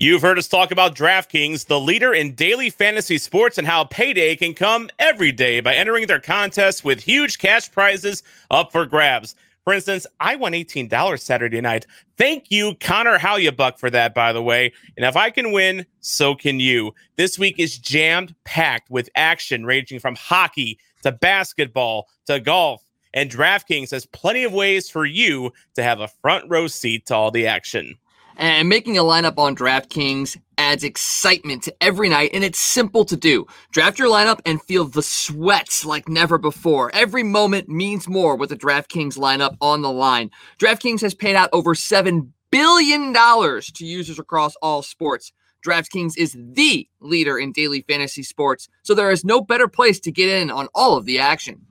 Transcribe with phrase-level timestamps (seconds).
[0.00, 4.36] You've heard us talk about DraftKings, the leader in daily fantasy sports, and how payday
[4.36, 9.34] can come every day by entering their contests with huge cash prizes up for grabs.
[9.64, 11.84] For instance, I won $18 Saturday night.
[12.16, 14.72] Thank you, Connor Hellebuyck, for that, by the way.
[14.96, 16.94] And if I can win, so can you.
[17.16, 22.84] This week is jammed packed with action ranging from hockey to basketball to golf.
[23.14, 27.16] And DraftKings has plenty of ways for you to have a front row seat to
[27.16, 27.98] all the action.
[28.40, 33.16] And making a lineup on DraftKings adds excitement to every night, and it's simple to
[33.16, 33.48] do.
[33.72, 36.92] Draft your lineup and feel the sweats like never before.
[36.94, 40.30] Every moment means more with the DraftKings lineup on the line.
[40.60, 45.32] DraftKings has paid out over $7 billion to users across all sports.
[45.66, 50.12] DraftKings is the leader in daily fantasy sports, so there is no better place to
[50.12, 51.66] get in on all of the action.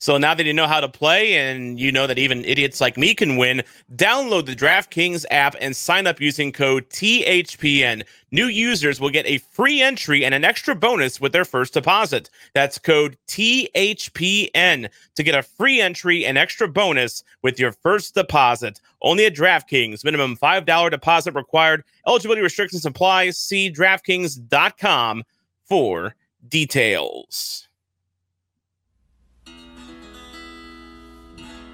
[0.00, 2.96] So now that you know how to play and you know that even idiots like
[2.96, 3.62] me can win,
[3.96, 8.04] download the DraftKings app and sign up using code THPN.
[8.30, 12.30] New users will get a free entry and an extra bonus with their first deposit.
[12.54, 18.80] That's code THPN to get a free entry and extra bonus with your first deposit.
[19.02, 20.02] Only at DraftKings.
[20.02, 21.84] Minimum $5 deposit required.
[22.06, 23.30] Eligibility restrictions apply.
[23.30, 25.24] See DraftKings.com
[25.66, 26.14] for
[26.48, 27.68] details.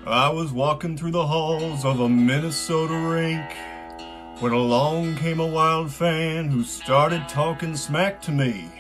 [0.07, 3.45] I was walking through the halls of a Minnesota rink
[4.41, 8.71] when along came a wild fan who started talking smack to me.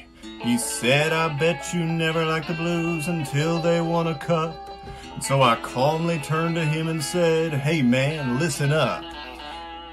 [0.41, 4.71] He said, I bet you never liked the blues until they won a cup.
[5.15, 9.03] And so I calmly turned to him and said, Hey man, listen up.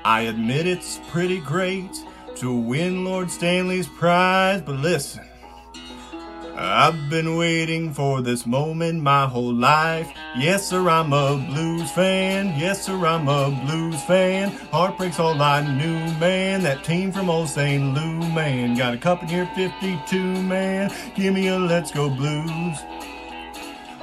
[0.05, 1.95] I admit it's pretty great
[2.35, 5.25] to win Lord Stanley's prize, but listen.
[6.55, 10.11] I've been waiting for this moment my whole life.
[10.37, 12.59] Yes, sir, I'm a blues fan.
[12.59, 14.51] Yes, sir, I'm a blues fan.
[14.71, 16.61] Heartbreak's all I knew, man.
[16.61, 17.95] That team from old St.
[17.95, 18.77] Lou, man.
[18.77, 20.93] Got a cup in here, 52, man.
[21.15, 22.77] Give me a let's go blues.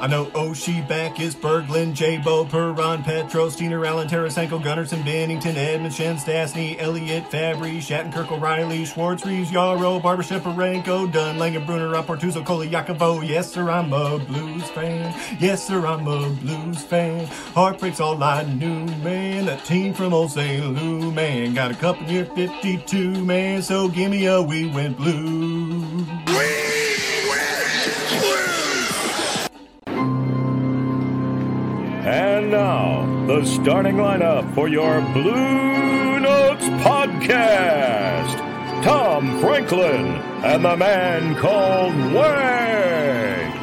[0.00, 6.16] I know Oshie, Backes, Berglund, J-Bo, Perron, Petro, Steiner, Allen, Tarasenko, Gunnarsson, Binnington, Edmund, Schenn,
[6.16, 13.26] Stastny, Elliott, Fabry, Shattenkirk, O'Reilly, Schwartz, Reaves, Yarrow, Barber, Sheparenko, Dunn, Langen, Bruner, Rapportuzo, Yakovo.
[13.28, 15.14] Yes, sir, I'm a blues fan.
[15.38, 17.26] Yes, sir, I'm a blues fan.
[17.54, 19.44] Heartbreak's all I knew, man.
[19.44, 20.64] That team from old St.
[20.64, 21.52] Lou, man.
[21.52, 23.60] Got a cup in year 52, man.
[23.60, 26.06] So give me a We Went Blue.
[32.50, 38.36] Now, the starting lineup for your Blue Notes podcast
[38.82, 40.06] Tom Franklin
[40.42, 43.56] and the man called Wags.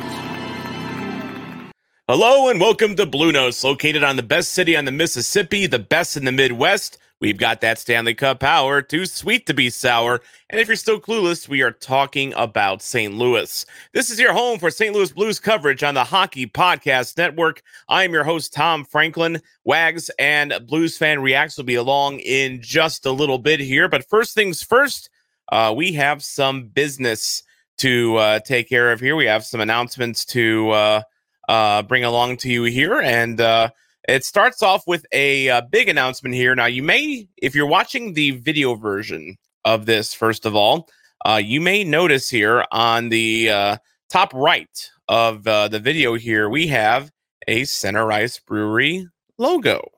[2.08, 5.80] Hello and welcome to Blue Notes, located on the best city on the Mississippi, the
[5.80, 6.98] best in the Midwest.
[7.20, 10.22] We've got that Stanley Cup power, too sweet to be sour.
[10.52, 13.12] And if you're still clueless, we are talking about St.
[13.12, 13.66] Louis.
[13.92, 14.94] This is your home for St.
[14.94, 17.64] Louis Blues coverage on the Hockey Podcast Network.
[17.90, 19.42] I am your host, Tom Franklin.
[19.64, 23.90] Wags and Blues Fan Reacts will be along in just a little bit here.
[23.90, 25.10] But first things first,
[25.52, 27.42] uh, we have some business
[27.80, 29.16] to uh, take care of here.
[29.16, 31.02] We have some announcements to uh,
[31.50, 33.02] uh bring along to you here.
[33.02, 33.72] And uh,
[34.08, 36.56] it starts off with a, uh, big announcement here.
[36.56, 40.90] Now, you may, if you're watching the video version of this, first of all,
[41.26, 43.78] uh, you may notice here on the uh,
[44.10, 47.12] top right of uh, the video here, we have
[47.48, 49.08] a Center Ice Brewery
[49.38, 49.92] logo.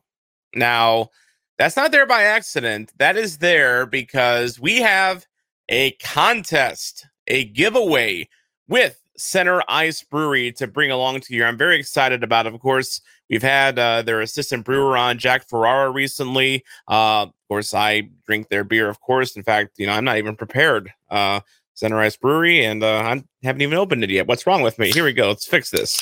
[0.55, 1.09] Now,
[1.57, 2.93] that's not there by accident.
[2.97, 5.27] That is there because we have
[5.67, 8.27] a contest, a giveaway
[8.67, 11.43] with Center Ice Brewery to bring along to you.
[11.43, 12.47] I'm very excited about.
[12.47, 16.63] Of course, we've had uh, their assistant brewer on, Jack Ferrara, recently.
[16.87, 19.35] Uh, of course, I drink their beer, of course.
[19.35, 20.91] In fact, you know, I'm not even prepared.
[21.09, 21.41] Uh,
[21.79, 24.27] Center Ice Brewery, and uh, I haven't even opened it yet.
[24.27, 24.91] What's wrong with me?
[24.91, 25.29] Here we go.
[25.29, 26.01] Let's fix this.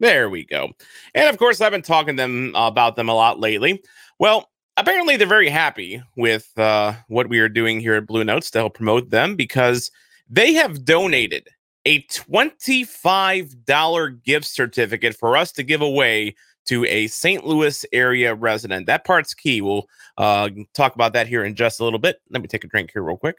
[0.00, 0.70] There we go.
[1.14, 3.82] And of course, I've been talking to them about them a lot lately.
[4.18, 8.50] Well, apparently, they're very happy with uh, what we are doing here at Blue Notes
[8.50, 9.90] to help promote them because
[10.28, 11.48] they have donated
[11.84, 16.34] a $25 gift certificate for us to give away
[16.68, 17.44] to a St.
[17.46, 18.86] Louis area resident.
[18.86, 19.60] That part's key.
[19.60, 22.20] We'll uh, talk about that here in just a little bit.
[22.30, 23.36] Let me take a drink here, real quick.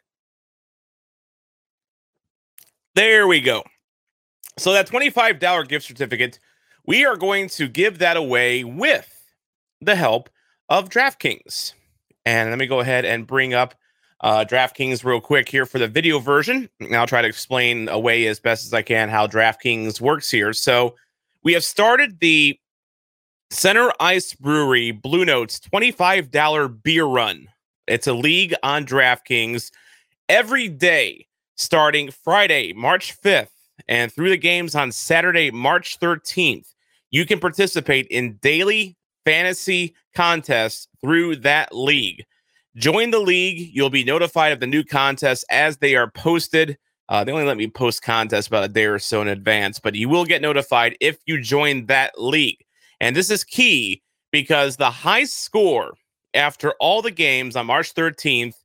[2.96, 3.64] There we go.
[4.58, 6.40] So, that $25 gift certificate,
[6.86, 9.08] we are going to give that away with
[9.80, 10.30] the help
[10.68, 11.74] of DraftKings.
[12.26, 13.76] And let me go ahead and bring up
[14.22, 16.70] uh, DraftKings real quick here for the video version.
[16.80, 20.52] And I'll try to explain away as best as I can how DraftKings works here.
[20.52, 20.96] So
[21.44, 22.60] we have started the
[23.52, 27.48] Center Ice Brewery Blue Notes $25 beer run.
[27.88, 29.72] It's a league on DraftKings
[30.30, 31.26] every day
[31.58, 33.50] starting Friday, March 5th,
[33.88, 36.76] and through the games on Saturday, March 13th.
[37.10, 42.24] You can participate in daily fantasy contests through that league.
[42.76, 43.72] Join the league.
[43.74, 46.78] You'll be notified of the new contests as they are posted.
[47.10, 49.96] Uh, they only let me post contests about a day or so in advance, but
[49.96, 52.64] you will get notified if you join that league.
[53.00, 54.02] And this is key
[54.32, 55.94] because the high score
[56.34, 58.56] after all the games on March 13th,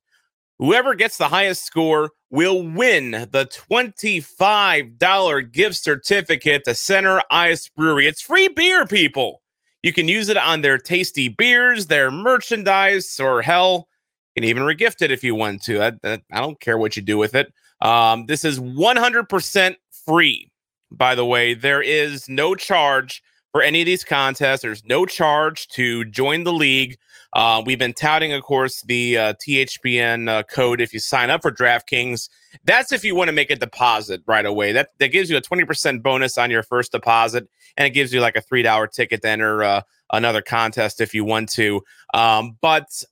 [0.58, 8.06] whoever gets the highest score will win the $25 gift certificate to Center Ice Brewery.
[8.06, 9.40] It's free beer, people.
[9.82, 13.88] You can use it on their tasty beers, their merchandise, or hell,
[14.34, 15.82] you can even regift it if you want to.
[15.82, 15.92] I,
[16.32, 17.52] I don't care what you do with it.
[17.80, 19.76] Um, this is 100%
[20.06, 20.50] free,
[20.90, 21.54] by the way.
[21.54, 23.22] There is no charge
[23.54, 24.62] for any of these contests.
[24.62, 26.98] There's no charge to join the league.
[27.34, 31.42] Uh, we've been touting, of course, the uh, THPN uh, code if you sign up
[31.42, 32.28] for DraftKings.
[32.64, 34.72] That's if you want to make a deposit right away.
[34.72, 38.20] That that gives you a 20% bonus on your first deposit, and it gives you
[38.20, 41.80] like a $3 ticket to enter uh, another contest if you want to.
[42.12, 43.04] Um, but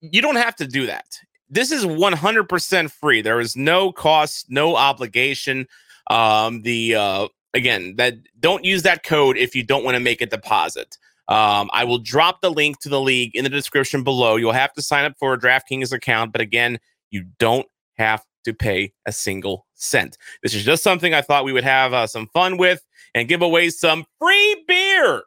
[0.00, 1.18] you don't have to do that.
[1.50, 3.20] This is 100% free.
[3.20, 5.66] There is no cost, no obligation.
[6.08, 10.20] Um, the uh, again, that don't use that code if you don't want to make
[10.20, 10.98] a deposit.
[11.28, 14.36] Um, I will drop the link to the league in the description below.
[14.36, 16.80] You'll have to sign up for a DraftKings account, but again,
[17.10, 17.66] you don't
[17.96, 20.18] have to pay a single cent.
[20.42, 23.42] This is just something I thought we would have uh, some fun with and give
[23.42, 25.22] away some free beer.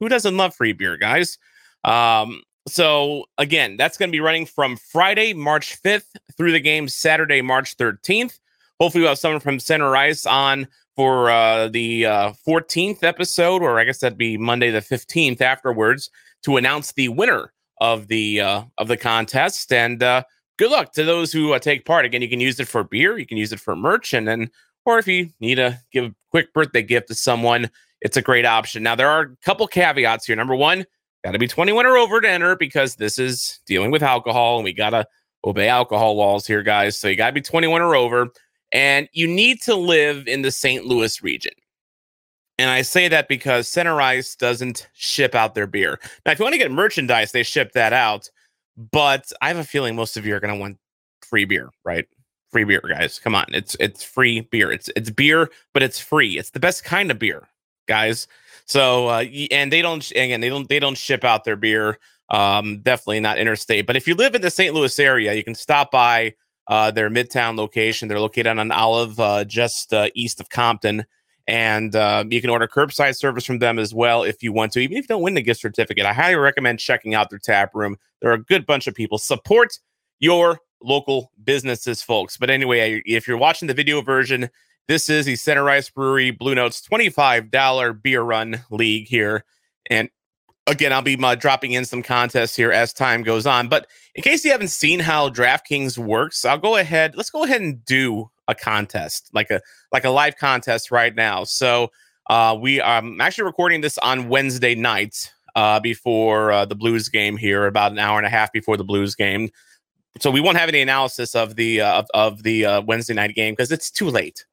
[0.00, 1.38] Who doesn't love free beer, guys?
[1.84, 6.88] Um, so again, that's going to be running from Friday, March 5th through the game
[6.88, 8.38] Saturday, March 13th.
[8.80, 10.66] Hopefully, we'll have someone from Center Ice on
[10.96, 16.10] for uh, the uh, 14th episode, or I guess that'd be Monday the 15th afterwards,
[16.44, 19.72] to announce the winner of the uh, of the contest.
[19.72, 20.24] And uh,
[20.58, 22.04] good luck to those who uh, take part.
[22.04, 24.50] Again, you can use it for beer, you can use it for merch, and then,
[24.84, 28.44] or if you need to give a quick birthday gift to someone, it's a great
[28.44, 28.82] option.
[28.82, 30.36] Now, there are a couple caveats here.
[30.36, 30.84] Number one,
[31.24, 34.64] got to be 21 or over to enter because this is dealing with alcohol, and
[34.64, 35.06] we got to
[35.44, 36.98] obey alcohol laws here, guys.
[36.98, 38.32] So you got to be 21 or over
[38.72, 40.86] and you need to live in the St.
[40.86, 41.52] Louis region.
[42.58, 45.98] And I say that because Center Ice doesn't ship out their beer.
[46.24, 48.30] Now, if you want to get merchandise, they ship that out.
[48.76, 50.78] But I have a feeling most of you are going to want
[51.22, 52.06] free beer, right?
[52.50, 53.18] Free beer, guys.
[53.18, 54.70] Come on, it's it's free beer.
[54.70, 56.38] It's it's beer, but it's free.
[56.38, 57.48] It's the best kind of beer,
[57.88, 58.28] guys.
[58.66, 61.98] So uh, and they don't again they don't they don't ship out their beer.
[62.28, 63.86] Um, definitely not interstate.
[63.86, 64.74] But if you live in the St.
[64.74, 66.34] Louis area, you can stop by
[66.68, 68.08] uh, their Midtown location.
[68.08, 71.04] They're located on Olive, uh, just uh, east of Compton.
[71.48, 74.80] And uh, you can order curbside service from them as well if you want to.
[74.80, 77.74] Even if you don't win the gift certificate, I highly recommend checking out their tap
[77.74, 77.96] room.
[78.20, 79.18] They're a good bunch of people.
[79.18, 79.78] Support
[80.20, 82.36] your local businesses, folks.
[82.36, 84.48] But anyway, if you're watching the video version,
[84.88, 89.44] this is the Center Ice Brewery Blue Notes $25 beer run league here.
[89.90, 90.08] And
[90.66, 93.68] again, I'll be uh, dropping in some contests here as time goes on.
[93.68, 97.16] But in case you haven't seen how DraftKings works, I'll go ahead.
[97.16, 99.60] Let's go ahead and do a contest, like a
[99.92, 101.44] like a live contest right now.
[101.44, 101.90] So
[102.28, 107.36] uh, we I'm actually recording this on Wednesday night uh, before uh, the Blues game
[107.36, 109.50] here, about an hour and a half before the Blues game.
[110.20, 113.34] So we won't have any analysis of the uh, of, of the uh, Wednesday night
[113.34, 114.44] game because it's too late.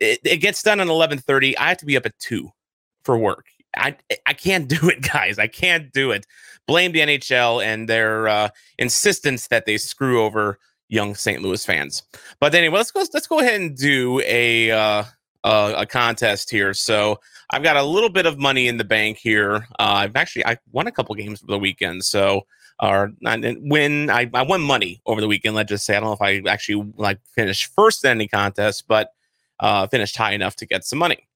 [0.00, 1.54] It, it gets done at 11:30.
[1.58, 2.50] I have to be up at two
[3.04, 3.46] for work.
[3.76, 5.38] I I can't do it, guys.
[5.38, 6.26] I can't do it.
[6.66, 8.48] Blame the NHL and their uh,
[8.78, 11.42] insistence that they screw over young St.
[11.42, 12.02] Louis fans.
[12.38, 13.04] But anyway, let's go.
[13.12, 15.04] Let's go ahead and do a uh,
[15.44, 16.74] a, a contest here.
[16.74, 17.18] So
[17.50, 19.66] I've got a little bit of money in the bank here.
[19.78, 22.04] Uh, I've actually I won a couple games over the weekend.
[22.04, 22.46] So
[22.80, 25.54] or win I, I won money over the weekend.
[25.54, 28.84] Let's just say I don't know if I actually like finished first in any contest,
[28.88, 29.10] but
[29.60, 31.28] uh, finished high enough to get some money.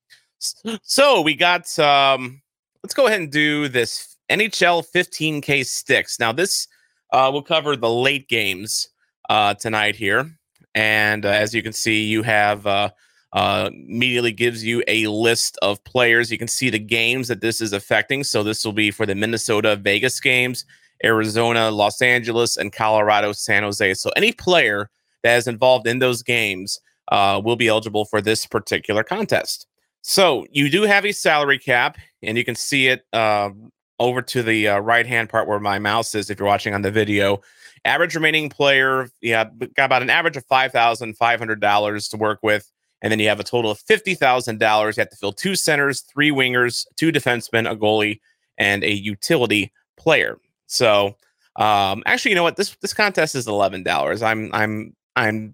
[0.83, 2.43] So we got um
[2.83, 6.19] let's go ahead and do this NHL 15K sticks.
[6.19, 6.69] Now this
[7.13, 8.89] uh will cover the late games
[9.29, 10.31] uh tonight here.
[10.75, 12.91] And uh, as you can see, you have uh
[13.33, 16.33] uh, immediately gives you a list of players.
[16.33, 18.25] You can see the games that this is affecting.
[18.25, 20.65] So this will be for the Minnesota Vegas games,
[21.05, 23.95] Arizona, Los Angeles, and Colorado, San Jose.
[23.95, 24.89] So any player
[25.23, 29.67] that is involved in those games uh, will be eligible for this particular contest.
[30.09, 33.51] So you do have a salary cap, and you can see it uh,
[33.99, 36.31] over to the uh, right hand part where my mouse is.
[36.31, 37.41] If you're watching on the video,
[37.85, 42.17] average remaining player, yeah, got about an average of five thousand five hundred dollars to
[42.17, 42.71] work with,
[43.03, 44.97] and then you have a total of fifty thousand dollars.
[44.97, 48.21] You have to fill two centers, three wingers, two defensemen, a goalie,
[48.59, 50.39] and a utility player.
[50.69, 51.17] So
[51.57, 52.57] Um, actually, you know what?
[52.57, 54.23] This this contest is eleven dollars.
[54.23, 55.53] I'm I'm I'm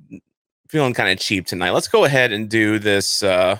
[0.69, 1.71] feeling kind of cheap tonight.
[1.71, 3.23] Let's go ahead and do this.
[3.23, 3.59] Uh,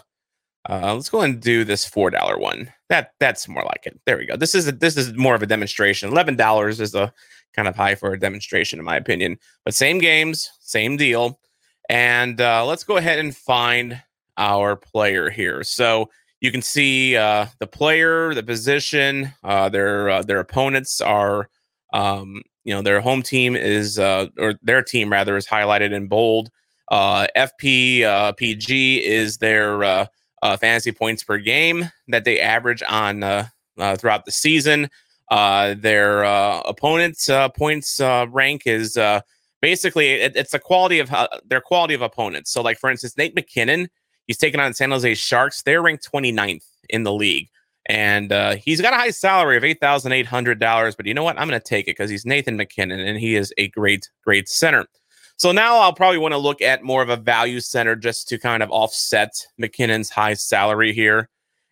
[0.69, 2.73] uh, let's go and do this four dollar one.
[2.89, 4.01] That that's more like it.
[4.07, 4.37] There we go.
[4.37, 6.11] This is a, this is more of a demonstration.
[6.11, 7.13] Eleven dollars is a
[7.55, 9.39] kind of high for a demonstration, in my opinion.
[9.65, 11.41] But same games, same deal.
[11.89, 14.01] And uh, let's go ahead and find
[14.37, 15.63] our player here.
[15.63, 16.09] So
[16.41, 21.49] you can see uh, the player, the position, uh, their uh, their opponents are,
[21.93, 26.09] um, you know, their home team is uh, or their team rather is highlighted in
[26.09, 26.51] bold.
[26.91, 30.09] Uh, FP uh, PG is their
[30.43, 33.47] Uh, fantasy points per game that they average on uh,
[33.79, 34.91] uh, throughout the season.
[35.31, 38.99] their opponent's points rank is
[39.61, 41.11] basically it, it's the quality of
[41.47, 42.51] their quality of opponents.
[42.51, 43.89] So, like for instance, Nate MacKinnon,
[44.27, 45.63] He's taken on San Jose Sharks.
[45.63, 47.49] They're ranked 29th in the league.
[47.87, 50.97] And uh, he's got a high salary of $8,800.
[50.97, 51.39] But you know what?
[51.39, 54.49] I'm going to take it because he's Nathan MacKinnon, and he is a great, great
[54.49, 54.87] center.
[55.37, 58.39] So now I'll probably want to look at more of a value center just to
[58.39, 61.29] kind of offset MacKinnon's high salary here.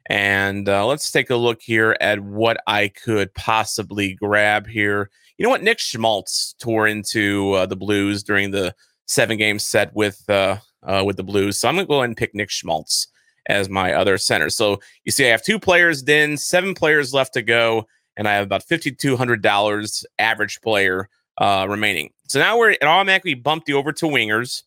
[0.08, 5.10] And uh, let's take a look here at what I could possibly grab here.
[5.38, 5.62] You know what?
[5.62, 8.74] Nick Schmaltz tore into uh, the Blues during the
[9.06, 11.58] seven game set with uh, uh, with the Blues.
[11.58, 13.06] So I'm going to go ahead and pick Nick Schmaltz
[13.48, 14.50] as my other center.
[14.50, 17.86] So you see, I have two players then, seven players left to go,
[18.16, 22.10] and I have about $5,200 average player uh, remaining.
[22.30, 24.62] So now we're it automatically bumped you over to wingers.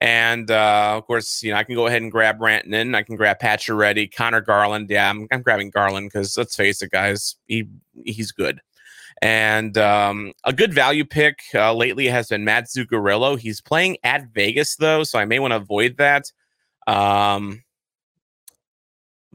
[0.00, 2.96] And uh, of course, you know, I can go ahead and grab Rantanen.
[2.96, 4.88] I can grab Pacioretty, Connor Garland.
[4.88, 7.68] Yeah, I'm, I'm grabbing Garland because let's face it, guys, he
[8.06, 8.62] he's good.
[9.20, 13.38] And um, a good value pick uh, lately has been Matt Zuccarello.
[13.38, 16.32] He's playing at Vegas though, so I may want to avoid that.
[16.86, 17.62] Um,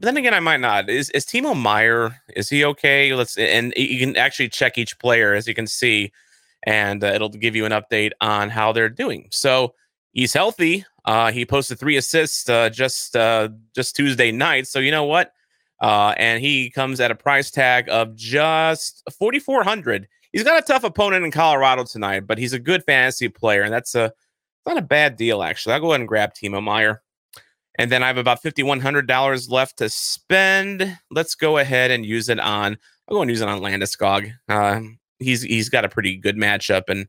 [0.00, 0.90] but then again, I might not.
[0.90, 2.22] Is is Timo Meier?
[2.34, 3.14] Is he okay?
[3.14, 6.10] Let's and you can actually check each player as you can see,
[6.64, 9.28] and uh, it'll give you an update on how they're doing.
[9.30, 9.74] So
[10.12, 10.84] he's healthy.
[11.04, 14.66] Uh, he posted three assists uh, just uh, just Tuesday night.
[14.66, 15.32] So you know what?
[15.80, 20.84] Uh, and he comes at a price tag of just 4400 He's got a tough
[20.84, 24.12] opponent in Colorado tonight, but he's a good fantasy player, and that's a
[24.66, 25.74] not a bad deal actually.
[25.74, 27.02] I'll go ahead and grab Timo Meier.
[27.78, 30.98] and then I have about fifty one hundred dollars left to spend.
[31.10, 32.76] Let's go ahead and use it on.
[33.08, 34.30] I'll go and use it on Landeskog.
[34.48, 34.80] Uh,
[35.18, 37.06] he's he's got a pretty good matchup, and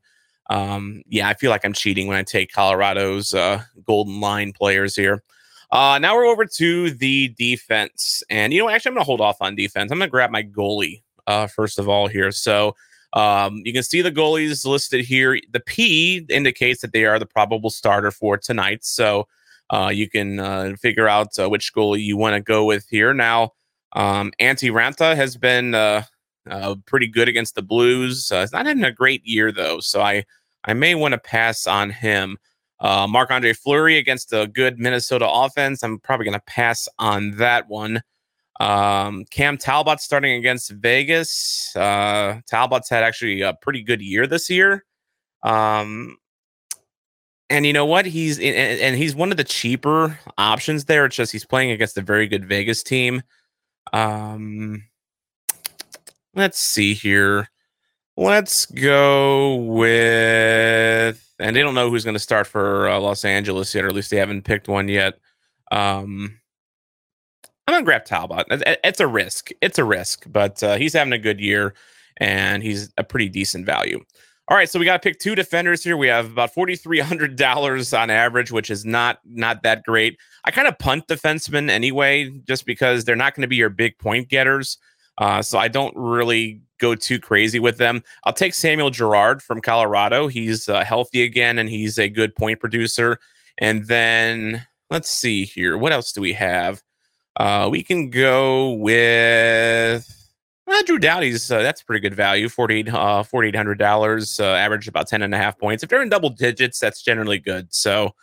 [0.50, 4.96] um, yeah, I feel like I'm cheating when I take Colorado's uh, golden line players
[4.96, 5.22] here.
[5.70, 8.22] Uh, now we're over to the defense.
[8.28, 9.92] And, you know, actually, I'm going to hold off on defense.
[9.92, 12.32] I'm going to grab my goalie uh, first of all here.
[12.32, 12.74] So
[13.12, 15.38] um, you can see the goalies listed here.
[15.52, 18.84] The P indicates that they are the probable starter for tonight.
[18.84, 19.28] So
[19.70, 23.14] uh, you can uh, figure out uh, which goalie you want to go with here.
[23.14, 23.52] Now,
[23.92, 26.02] um, Raanta has been uh,
[26.48, 28.30] uh, pretty good against the Blues.
[28.30, 29.80] Uh, he's not having a great year, though.
[29.80, 30.24] So I,
[30.64, 32.38] I may want to pass on him.
[32.80, 35.82] Uh, Marc Andre Fleury against a good Minnesota offense.
[35.82, 38.02] I'm probably going to pass on that one.
[38.58, 41.74] Um, Cam Talbot starting against Vegas.
[41.74, 44.84] Uh, Talbot's had actually a pretty good year this year.
[45.42, 46.16] Um,
[47.48, 48.06] and you know what?
[48.06, 51.04] He's and, and he's one of the cheaper options there.
[51.06, 53.22] It's just he's playing against a very good Vegas team.
[53.92, 54.84] Um,
[56.34, 57.48] let's see here.
[58.16, 63.74] Let's go with and they don't know who's going to start for uh, Los Angeles
[63.74, 65.14] yet, or at least they haven't picked one yet.
[65.72, 66.38] Um,
[67.66, 68.46] I'm gonna grab Talbot.
[68.50, 69.50] It's a risk.
[69.62, 71.74] It's a risk, but uh, he's having a good year,
[72.16, 74.04] and he's a pretty decent value.
[74.48, 75.96] All right, so we got to pick two defenders here.
[75.96, 80.18] We have about forty three hundred dollars on average, which is not not that great.
[80.44, 83.96] I kind of punt defensemen anyway, just because they're not going to be your big
[83.98, 84.76] point getters.
[85.20, 88.02] Uh, so I don't really go too crazy with them.
[88.24, 90.26] I'll take Samuel Girard from Colorado.
[90.26, 93.18] He's uh, healthy again and he's a good point producer.
[93.58, 95.76] And then let's see here.
[95.76, 96.82] What else do we have?
[97.36, 100.08] Uh, we can go with
[100.66, 101.50] uh, Drew Doughty's.
[101.50, 102.48] Uh, that's pretty good value.
[102.48, 105.82] $4,800, uh, $4, uh, average about 10 and a half points.
[105.82, 107.72] If they're in double digits, that's generally good.
[107.72, 108.14] So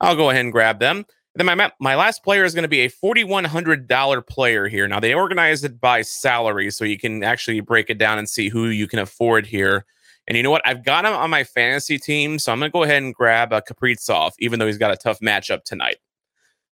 [0.00, 1.04] I'll go ahead and grab them.
[1.38, 4.66] Then my my last player is going to be a forty one hundred dollar player
[4.66, 4.88] here.
[4.88, 8.48] Now they organize it by salary, so you can actually break it down and see
[8.48, 9.86] who you can afford here.
[10.26, 10.66] And you know what?
[10.66, 13.52] I've got him on my fantasy team, so I'm going to go ahead and grab
[13.52, 15.98] a Kaprizov, even though he's got a tough matchup tonight.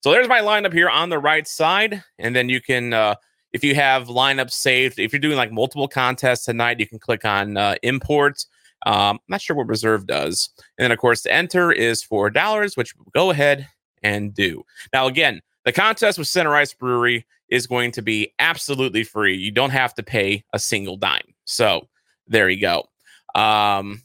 [0.02, 3.14] So there's my lineup here on the right side, and then you can, uh,
[3.52, 7.24] if you have lineups saved, if you're doing like multiple contests tonight, you can click
[7.24, 8.44] on uh, import.
[8.84, 12.30] Um, I'm not sure what reserve does, and then of course the enter is four
[12.30, 13.68] dollars, which go ahead
[14.02, 14.64] and do.
[14.92, 19.36] Now, again, the contest with Center Ice Brewery is going to be absolutely free.
[19.36, 21.34] You don't have to pay a single dime.
[21.44, 21.88] So
[22.26, 22.88] there you go.
[23.34, 24.02] Um,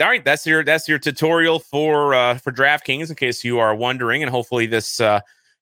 [0.00, 3.74] all right, that's your that's your tutorial for uh, for DraftKings in case you are
[3.74, 5.20] wondering, and hopefully this uh,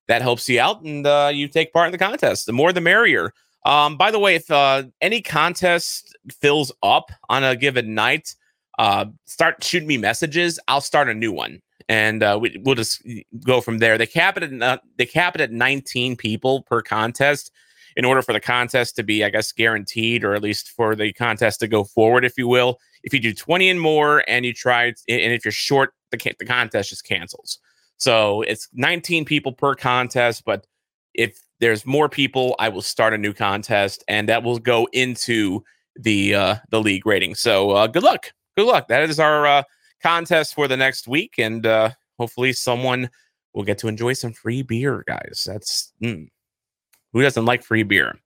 [0.09, 2.47] that helps you out and uh, you take part in the contest.
[2.47, 3.33] The more, the merrier.
[3.64, 8.35] Um, by the way, if uh, any contest fills up on a given night,
[8.78, 10.59] uh, start shooting me messages.
[10.68, 13.02] I'll start a new one, and uh, we, will just
[13.44, 13.98] go from there.
[13.98, 17.50] They cap it at uh, they cap it at 19 people per contest
[17.96, 21.12] in order for the contest to be, I guess, guaranteed, or at least for the
[21.12, 22.78] contest to go forward, if you will.
[23.04, 26.46] If you do 20 and more, and you try, and if you're short, the the
[26.46, 27.58] contest just cancels.
[27.96, 30.66] So it's 19 people per contest, but
[31.14, 35.62] if there's more people, I will start a new contest, and that will go into
[35.96, 37.34] the uh, the league rating.
[37.34, 38.88] So uh, good luck, good luck.
[38.88, 39.62] That is our uh,
[40.04, 43.11] contest for the next week, and uh, hopefully someone
[43.54, 45.44] will get to enjoy some free beer, guys.
[45.46, 46.28] That's mm,
[47.12, 48.18] who doesn't like free beer?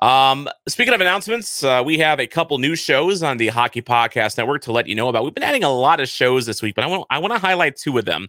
[0.00, 4.38] Um, speaking of announcements, uh, we have a couple new shows on the Hockey Podcast
[4.38, 5.24] Network to let you know about.
[5.24, 7.38] We've been adding a lot of shows this week, but I want I want to
[7.38, 8.28] highlight two of them.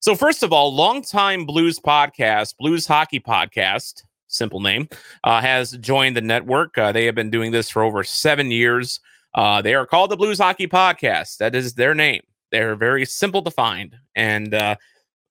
[0.00, 4.88] So, first of all, longtime Blues podcast, Blues Hockey Podcast, simple name,
[5.22, 6.76] uh, has joined the network.
[6.76, 8.98] Uh, they have been doing this for over seven years.
[9.32, 11.36] Uh, they are called the Blues Hockey Podcast.
[11.36, 12.22] That is their name.
[12.52, 13.96] They're very simple to find.
[14.14, 14.76] And uh,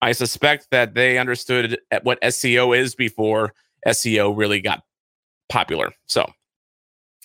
[0.02, 3.54] I suspect that they understood what SEO is before
[3.88, 4.84] SEO really got
[5.48, 5.92] popular.
[6.08, 6.30] So,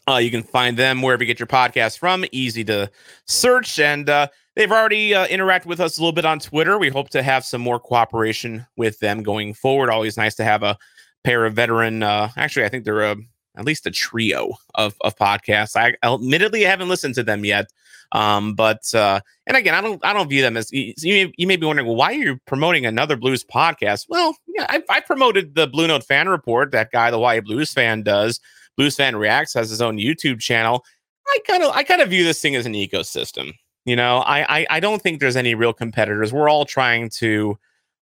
[0.09, 2.25] uh, you can find them wherever you get your podcast from.
[2.31, 2.89] Easy to
[3.27, 3.81] search.
[3.81, 6.79] And uh, They've already uh, interacted with us a little bit on Twitter.
[6.79, 9.91] We hope to have some more cooperation with them going forward.
[9.91, 10.79] Always nice to have a
[11.25, 12.03] pair of veteran.
[12.03, 13.17] Uh, actually, I think they're a,
[13.57, 15.77] at least a trio of, of podcasts.
[15.77, 17.71] I admittedly haven't listened to them yet,
[18.13, 21.47] um, but uh, and again, I don't I don't view them as you may, you
[21.47, 24.07] may be wondering, well, why are you promoting another blues podcast?
[24.09, 26.71] Well, yeah, I, I promoted the Blue Note Fan Report.
[26.73, 28.41] That guy, the Why Blues fan, does.
[28.77, 30.85] Blues Fan Reacts has his own YouTube channel.
[31.29, 33.55] I kind of I kind of view this thing as an ecosystem.
[33.85, 36.33] You know, I, I, I don't think there's any real competitors.
[36.33, 37.57] We're all trying to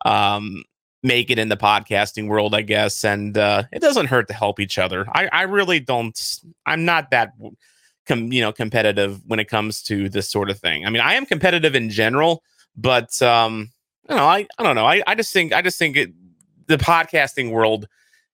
[0.05, 0.63] um,
[1.03, 4.61] make it in the podcasting world, I guess, and uh, it doesn't hurt to help
[4.61, 5.07] each other.
[5.12, 6.41] I, I really don't.
[6.65, 7.33] I'm not that,
[8.07, 10.87] com, you know, competitive when it comes to this sort of thing.
[10.87, 12.43] I mean, I am competitive in general,
[12.77, 13.73] but um,
[14.09, 14.87] you know, I, I don't know.
[14.87, 16.12] I, I just think I just think it,
[16.67, 17.88] the podcasting world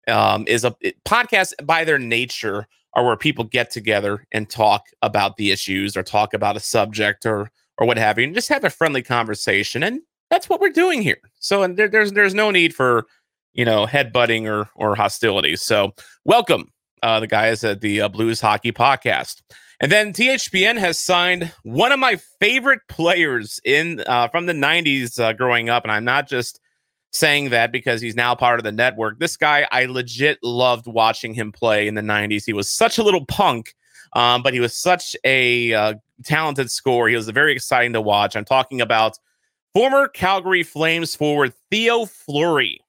[0.06, 4.86] um, is a it, podcasts by their nature are where people get together and talk
[5.02, 8.48] about the issues or talk about a subject or or what have you, and just
[8.48, 9.82] have a friendly conversation.
[9.82, 11.20] And that's what we're doing here.
[11.38, 13.06] So and there, there's there's no need for
[13.52, 15.56] you know headbutting or or hostility.
[15.56, 19.42] So welcome uh, the guys at the uh, Blues Hockey Podcast.
[19.80, 25.20] And then THPN has signed one of my favorite players in uh, from the '90s
[25.20, 26.60] uh, growing up, and I'm not just
[27.12, 29.18] saying that because he's now part of the network.
[29.18, 32.44] This guy, I legit loved watching him play in the 90s.
[32.44, 33.74] He was such a little punk,
[34.12, 37.08] um, but he was such a uh, talented scorer.
[37.08, 38.36] He was very exciting to watch.
[38.36, 39.18] I'm talking about
[39.74, 42.80] former Calgary Flames forward Theo Fleury.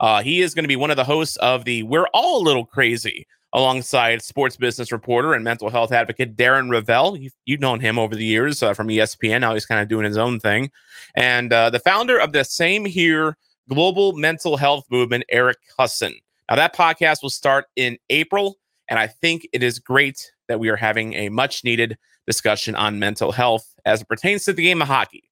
[0.00, 2.44] Uh, he is going to be one of the hosts of the We're All a
[2.44, 7.20] Little Crazy alongside sports business reporter and mental health advocate Darren Rovell.
[7.20, 9.42] You've, you've known him over the years uh, from ESPN.
[9.42, 10.70] Now he's kind of doing his own thing.
[11.14, 13.36] And uh, the founder of the Same Here
[13.68, 16.14] global mental health movement, Eric Kussin.
[16.50, 18.58] Now, that podcast will start in April,
[18.88, 22.98] and I think it is great that we are having a much needed discussion on
[22.98, 25.24] mental health as it pertains to the game of hockey.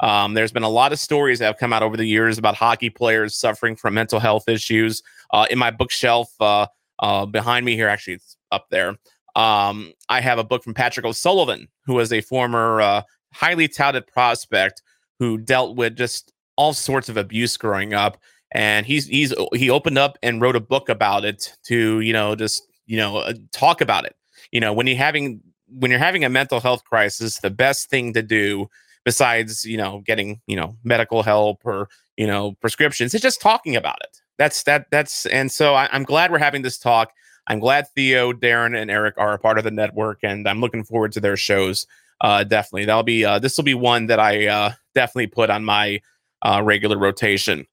[0.00, 2.54] Um, there's been a lot of stories that have come out over the years about
[2.54, 5.02] hockey players suffering from mental health issues.
[5.30, 6.66] Uh, in my bookshelf uh,
[7.00, 8.96] uh, behind me here, actually, it's up there.
[9.36, 14.06] Um, I have a book from Patrick O'Sullivan, who was a former uh, highly touted
[14.06, 14.82] prospect
[15.18, 18.18] who dealt with just all sorts of abuse growing up
[18.52, 22.34] and he's he's he opened up and wrote a book about it to you know
[22.34, 24.16] just you know uh, talk about it
[24.50, 28.12] you know when you're having when you're having a mental health crisis the best thing
[28.12, 28.68] to do
[29.04, 33.76] besides you know getting you know medical help or you know prescriptions it's just talking
[33.76, 34.18] about it.
[34.38, 37.12] That's that that's and so I, i'm glad we're having this talk.
[37.46, 40.84] I'm glad theo darren and eric are a part of the network and i'm looking
[40.84, 41.86] forward to their shows
[42.20, 42.84] uh definitely.
[42.84, 46.00] That'll be uh this will be one that i uh definitely put on my
[46.42, 47.66] uh, regular rotation.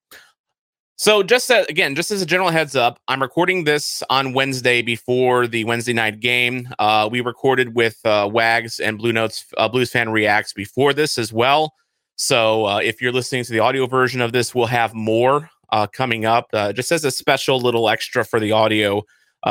[0.99, 5.45] So, just again, just as a general heads up, I'm recording this on Wednesday before
[5.45, 6.69] the Wednesday night game.
[6.79, 11.19] Uh, we recorded with uh, Wags and Blue Notes uh, Blues Fan Reacts before this
[11.19, 11.75] as well.
[12.15, 15.85] So, uh, if you're listening to the audio version of this, we'll have more uh,
[15.85, 19.03] coming up, uh, just as a special little extra for the audio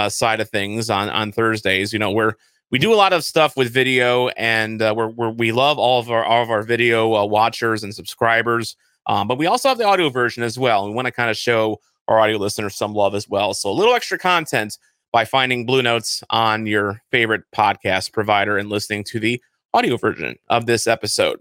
[0.08, 1.92] side of things on on Thursdays.
[1.92, 2.32] You know, we're
[2.72, 6.10] we do a lot of stuff with video, and we're, we're we love all of
[6.10, 8.76] our all of our video watchers and subscribers.
[9.06, 10.86] Um, but we also have the audio version as well.
[10.86, 13.54] We want to kind of show our audio listeners some love as well.
[13.54, 14.78] So a little extra content
[15.12, 19.40] by finding Blue Notes on your favorite podcast provider and listening to the
[19.72, 21.40] audio version of this episode.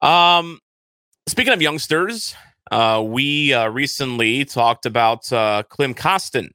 [0.00, 0.60] Um,
[1.26, 2.34] speaking of youngsters,
[2.70, 6.50] uh, we uh, recently talked about uh, Klim Kostin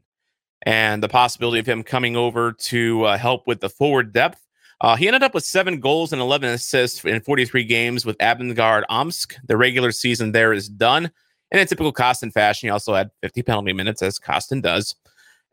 [0.63, 4.41] and the possibility of him coming over to uh, help with the forward depth.
[4.81, 8.83] Uh, he ended up with seven goals and 11 assists in 43 games with Avangard
[8.89, 9.35] Omsk.
[9.47, 11.11] The regular season there is done.
[11.51, 14.95] And in typical Kostin fashion, he also had 50 penalty minutes, as Kostin does.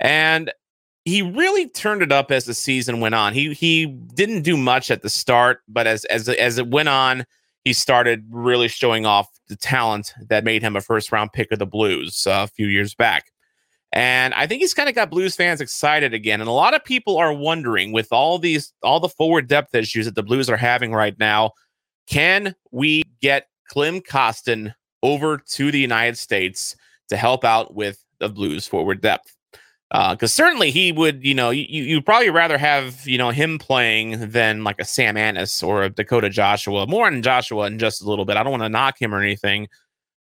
[0.00, 0.52] And
[1.04, 3.32] he really turned it up as the season went on.
[3.32, 7.24] He he didn't do much at the start, but as as as it went on,
[7.64, 11.58] he started really showing off the talent that made him a first round pick of
[11.58, 13.30] the Blues uh, a few years back.
[13.94, 16.40] And I think he's kind of got Blues fans excited again.
[16.40, 20.04] And a lot of people are wondering with all these all the forward depth issues
[20.06, 21.52] that the Blues are having right now,
[22.08, 26.74] can we get Klim Kostin over to the United States
[27.08, 29.34] to help out with the Blues forward depth?
[29.90, 33.58] because uh, certainly he would, you know, you you'd probably rather have you know him
[33.60, 36.84] playing than like a Sam Anas or a Dakota Joshua.
[36.88, 38.36] More on Joshua in just a little bit.
[38.36, 39.68] I don't want to knock him or anything,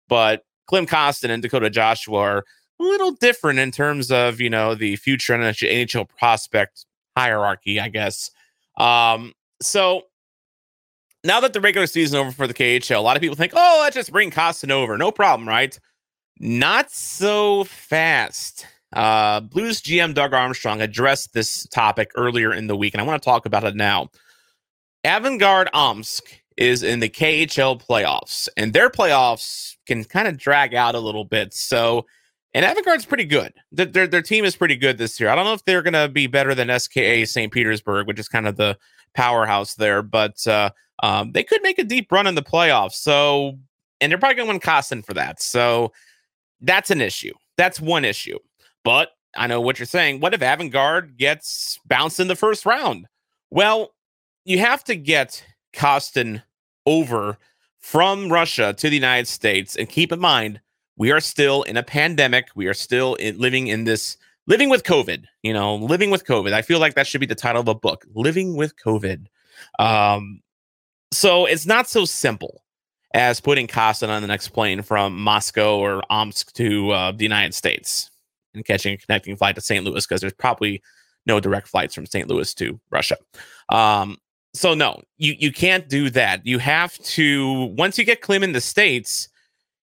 [0.07, 2.45] but Klim Kostin and Dakota Joshua are
[2.81, 6.87] a little different in terms of you know the future NHL prospect
[7.17, 8.31] hierarchy, I guess.
[8.77, 10.03] Um, so
[11.25, 13.81] now that the regular season over for the KHL, a lot of people think, oh,
[13.83, 15.79] let's just bring Kostin over, no problem, right?
[16.39, 22.95] Not so fast uh, Blues GM Doug Armstrong addressed this topic earlier in the week,
[22.95, 24.11] and I want to talk about it now.
[25.05, 26.25] Avangard Omsk
[26.57, 31.25] is in the KHL playoffs, and their playoffs can kind of drag out a little
[31.25, 31.53] bit.
[31.53, 32.07] So,
[32.57, 33.53] and Avangard's pretty good.
[33.71, 35.29] Their, their, team is pretty good this year.
[35.29, 37.53] I don't know if they're going to be better than SKA St.
[37.53, 38.79] Petersburg, which is kind of the
[39.15, 40.71] powerhouse there, but uh,
[41.03, 42.95] um, they could make a deep run in the playoffs.
[42.95, 43.59] So,
[44.01, 45.43] and they're probably going to win Kostin for that.
[45.43, 45.93] So,
[46.63, 47.35] that's an issue.
[47.59, 48.39] That's one issue.
[48.85, 50.21] But I know what you're saying.
[50.21, 53.07] What if Avangard gets bounced in the first round?
[53.51, 53.91] Well,
[54.47, 56.43] you have to get Kostin
[56.87, 57.37] over
[57.81, 59.77] from Russia to the United States.
[59.77, 60.63] And keep in mind,
[60.97, 62.49] we are still in a pandemic.
[62.55, 66.53] We are still in, living in this, living with COVID, you know, living with COVID.
[66.53, 69.27] I feel like that should be the title of a book, Living with COVID.
[69.79, 70.43] Um,
[71.13, 72.63] so it's not so simple
[73.15, 77.55] as putting Kostin on the next plane from Moscow or Omsk to uh, the United
[77.55, 78.11] States
[78.55, 79.85] and catching a connecting flight to St.
[79.85, 80.83] Louis because there's probably
[81.25, 82.29] no direct flights from St.
[82.29, 83.17] Louis to Russia.
[83.69, 84.19] Um,
[84.55, 86.47] so no, you you can't do that.
[86.47, 89.29] You have to once you get Klim in the states,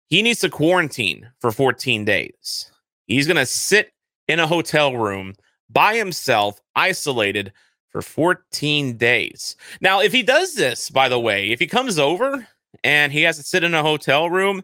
[0.08, 2.70] he needs to quarantine for 14 days.
[3.06, 3.92] He's gonna sit
[4.28, 5.34] in a hotel room
[5.70, 7.52] by himself, isolated
[7.90, 9.56] for 14 days.
[9.80, 12.46] Now, if he does this, by the way, if he comes over
[12.84, 14.62] and he has to sit in a hotel room,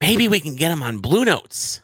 [0.00, 1.80] maybe we can get him on Blue Notes.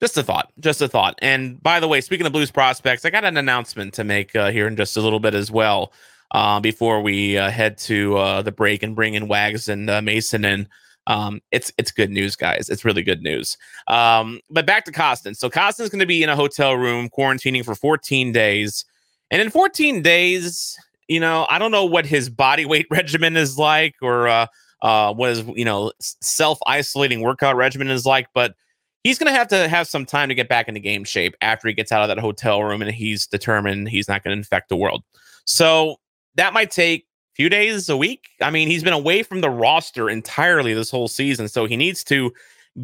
[0.00, 1.18] Just a thought, just a thought.
[1.20, 4.50] And by the way, speaking of Blues prospects, I got an announcement to make uh,
[4.50, 5.92] here in just a little bit as well.
[6.32, 10.00] Uh, before we uh, head to uh, the break and bring in Wags and uh,
[10.00, 10.68] Mason and
[11.06, 12.68] um, it's it's good news, guys.
[12.68, 13.56] It's really good news.
[13.88, 15.36] Um, but back to Kostin.
[15.36, 18.84] So Kostin's going to be in a hotel room quarantining for 14 days,
[19.30, 20.76] and in 14 days,
[21.08, 24.46] you know, I don't know what his body weight regimen is like, or uh,
[24.82, 28.54] uh, what his you know self isolating workout regimen is like, but
[29.04, 31.68] he's going to have to have some time to get back into game shape after
[31.68, 34.68] he gets out of that hotel room and he's determined he's not going to infect
[34.68, 35.02] the world.
[35.46, 35.96] So
[36.34, 38.28] that might take few days, a week.
[38.40, 42.04] I mean, he's been away from the roster entirely this whole season, so he needs
[42.04, 42.32] to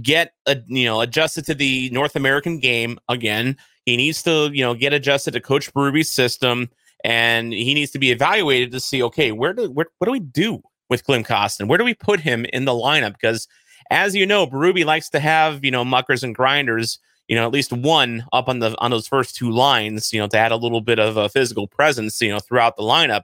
[0.03, 3.57] get a, you know adjusted to the North American game again.
[3.85, 6.71] He needs to you know get adjusted to Coach Berube's system,
[7.05, 10.21] and he needs to be evaluated to see okay where do where, what do we
[10.21, 11.69] do with Klim Kostin?
[11.69, 13.13] Where do we put him in the lineup?
[13.13, 13.49] Because
[13.91, 17.53] as you know, Berube likes to have, you know, muckers and grinders, you know, at
[17.53, 20.57] least one up on the on those first two lines, you know, to add a
[20.57, 23.23] little bit of a physical presence, you know, throughout the lineup.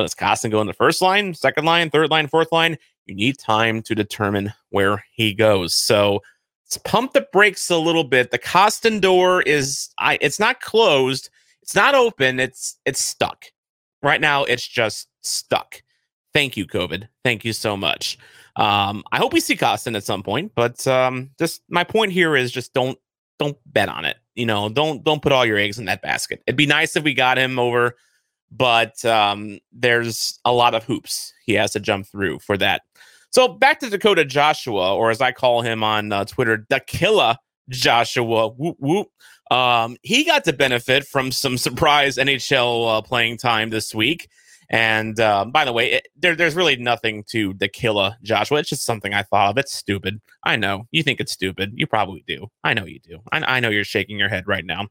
[0.00, 2.78] So does Kostin go in the first line, second line, third line, fourth line?
[3.04, 5.74] You need time to determine where he goes.
[5.74, 6.22] So
[6.64, 8.30] let's pump the brakes a little bit.
[8.30, 11.28] The Kostin door is I it's not closed,
[11.60, 13.44] it's not open, it's it's stuck.
[14.02, 15.82] Right now, it's just stuck.
[16.32, 17.06] Thank you, COVID.
[17.22, 18.16] Thank you so much.
[18.56, 22.36] Um, I hope we see Kostin at some point, but um, just my point here
[22.36, 22.98] is just don't
[23.38, 24.16] don't bet on it.
[24.34, 26.42] You know, don't don't put all your eggs in that basket.
[26.46, 27.96] It'd be nice if we got him over,
[28.50, 32.82] but um, there's a lot of hoops he has to jump through for that.
[33.30, 37.36] So back to Dakota Joshua, or as I call him on uh, Twitter, Killer
[37.68, 38.48] Joshua.
[38.48, 39.08] Whoop whoop.
[39.50, 44.28] Um, he got to benefit from some surprise NHL uh, playing time this week.
[44.72, 48.60] And uh, by the way, it, there, there's really nothing to killer Joshua.
[48.60, 49.58] It's just something I thought of.
[49.58, 50.20] It's stupid.
[50.44, 51.72] I know you think it's stupid.
[51.74, 52.46] You probably do.
[52.62, 53.18] I know you do.
[53.32, 54.86] I, I know you're shaking your head right now.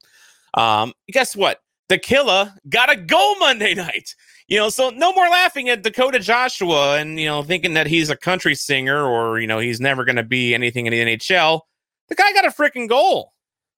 [0.53, 1.59] Um, guess what?
[1.89, 4.15] The killer got a goal Monday night.
[4.49, 8.09] you know, so no more laughing at Dakota Joshua and, you know, thinking that he's
[8.09, 11.61] a country singer or, you know, he's never going to be anything in the NHL.
[12.09, 13.33] The guy got a freaking goal.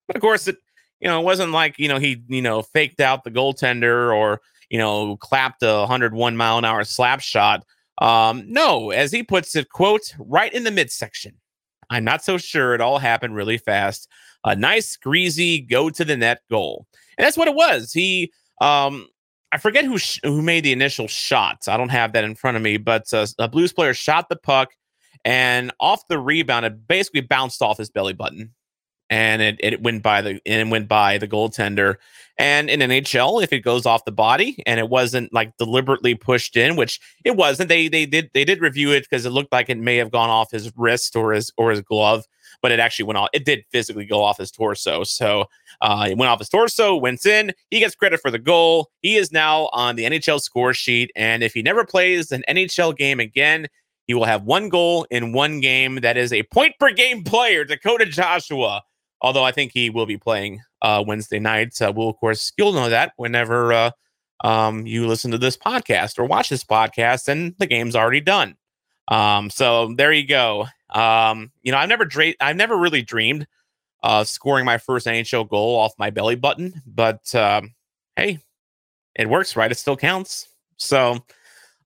[0.07, 0.57] But of course, it,
[1.01, 4.39] you know, it wasn't like, you know, he, you know, faked out the goaltender or,
[4.69, 7.65] you know, clapped a 101 mile an hour slap shot.
[8.01, 11.33] Um, no, as he puts it, quote, right in the midsection.
[11.89, 14.07] I'm not so sure it all happened really fast.
[14.43, 16.87] A nice, greasy, go to the net goal.
[17.17, 17.93] And that's what it was.
[17.93, 19.07] He, um,
[19.51, 21.67] I forget who sh- who made the initial shots.
[21.67, 24.35] I don't have that in front of me, but uh, a Blues player shot the
[24.35, 24.73] puck,
[25.25, 28.53] and off the rebound, it basically bounced off his belly button,
[29.09, 31.97] and it, it went by the and went by the goaltender.
[32.37, 36.55] And in NHL, if it goes off the body and it wasn't like deliberately pushed
[36.55, 39.69] in, which it wasn't, they they did they did review it because it looked like
[39.69, 42.23] it may have gone off his wrist or his or his glove,
[42.61, 43.29] but it actually went off.
[43.33, 45.03] It did physically go off his torso.
[45.03, 45.45] So
[45.81, 47.53] uh, it went off his torso, went in.
[47.69, 48.89] He gets credit for the goal.
[49.01, 52.95] He is now on the NHL score sheet, and if he never plays an NHL
[52.95, 53.67] game again,
[54.07, 55.95] he will have one goal in one game.
[56.01, 58.83] That is a point per game player, Dakota Joshua.
[59.21, 61.79] Although I think he will be playing uh, Wednesday night.
[61.81, 63.91] Uh, we'll, of course, you'll know that whenever uh,
[64.43, 68.55] um, you listen to this podcast or watch this podcast and the game's already done.
[69.07, 70.67] Um, so there you go.
[70.89, 73.47] Um, you know, I've never dra- I've never really dreamed
[74.03, 77.73] of scoring my first NHL goal off my belly button, but um,
[78.15, 78.39] hey,
[79.15, 79.71] it works, right?
[79.71, 80.47] It still counts.
[80.77, 81.23] So,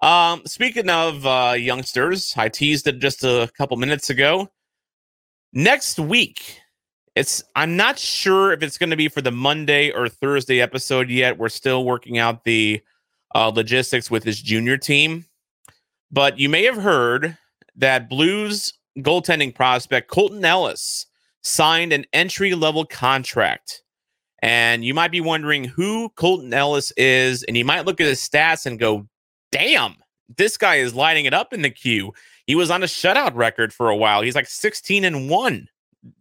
[0.01, 4.49] um, speaking of uh, youngsters, I teased it just a couple minutes ago.
[5.54, 6.60] Next week,
[7.15, 11.10] it's I'm not sure if it's going to be for the Monday or Thursday episode
[11.10, 11.38] yet.
[11.38, 12.82] We're still working out the
[13.34, 15.25] uh, logistics with his junior team,
[16.12, 17.38] but you may have heard
[17.76, 21.08] that Blues goaltending prospect Colton Ellis
[21.41, 23.84] signed an entry level contract.
[24.41, 28.20] And you might be wondering who Colton Ellis is, and you might look at his
[28.20, 29.08] stats and go,
[29.52, 29.96] "Damn,
[30.38, 32.13] this guy is lighting it up in the queue."
[32.46, 34.22] He was on a shutout record for a while.
[34.22, 35.68] He's like 16 and 1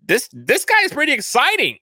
[0.07, 1.79] this this guy is pretty exciting.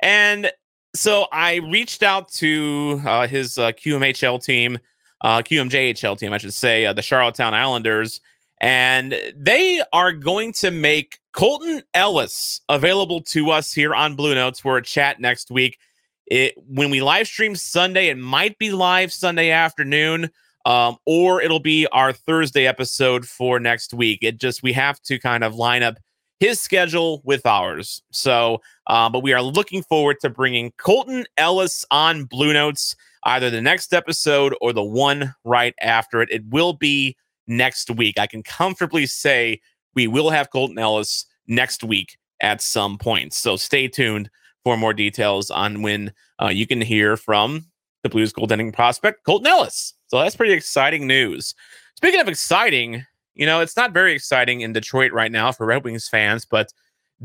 [0.00, 0.50] And
[0.94, 4.78] so I reached out to uh, his uh, QMHL team,
[5.22, 8.20] uh, QMJHL team, I should say, uh, the Charlottetown Islanders,
[8.60, 14.60] and they are going to make Colton Ellis available to us here on Blue Notes
[14.60, 15.78] for a chat next week.
[16.26, 20.30] It when we live stream Sunday, it might be live Sunday afternoon.
[20.66, 24.18] Um, or it'll be our Thursday episode for next week.
[24.20, 25.96] It just we have to kind of line up
[26.40, 28.02] his schedule with ours.
[28.10, 32.96] So, uh, but we are looking forward to bringing Colton Ellis on Blue Notes
[33.28, 36.30] either the next episode or the one right after it.
[36.32, 38.18] It will be next week.
[38.18, 39.60] I can comfortably say
[39.94, 43.34] we will have Colton Ellis next week at some point.
[43.34, 44.30] So stay tuned
[44.64, 46.12] for more details on when
[46.42, 47.66] uh, you can hear from
[48.02, 49.94] the Blues goaltending prospect, Colton Ellis.
[50.06, 51.54] So that's pretty exciting news.
[51.96, 55.84] Speaking of exciting, you know, it's not very exciting in Detroit right now for Red
[55.84, 56.72] Wings fans, but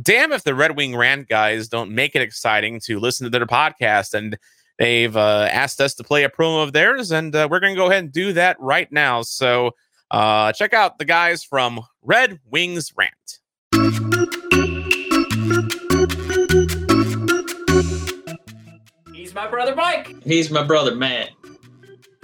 [0.01, 3.45] damn if the Red Wing rant guys don't make it exciting to listen to their
[3.45, 4.13] podcast.
[4.13, 4.37] And
[4.83, 7.79] they've uh, asked us to play a promo of theirs, and uh, we're going to
[7.79, 9.21] go ahead and do that right now.
[9.21, 9.71] So
[10.11, 13.39] uh, check out the guys from Red Wings Rant.
[19.13, 20.21] He's my brother Mike.
[20.25, 21.29] He's my brother Matt.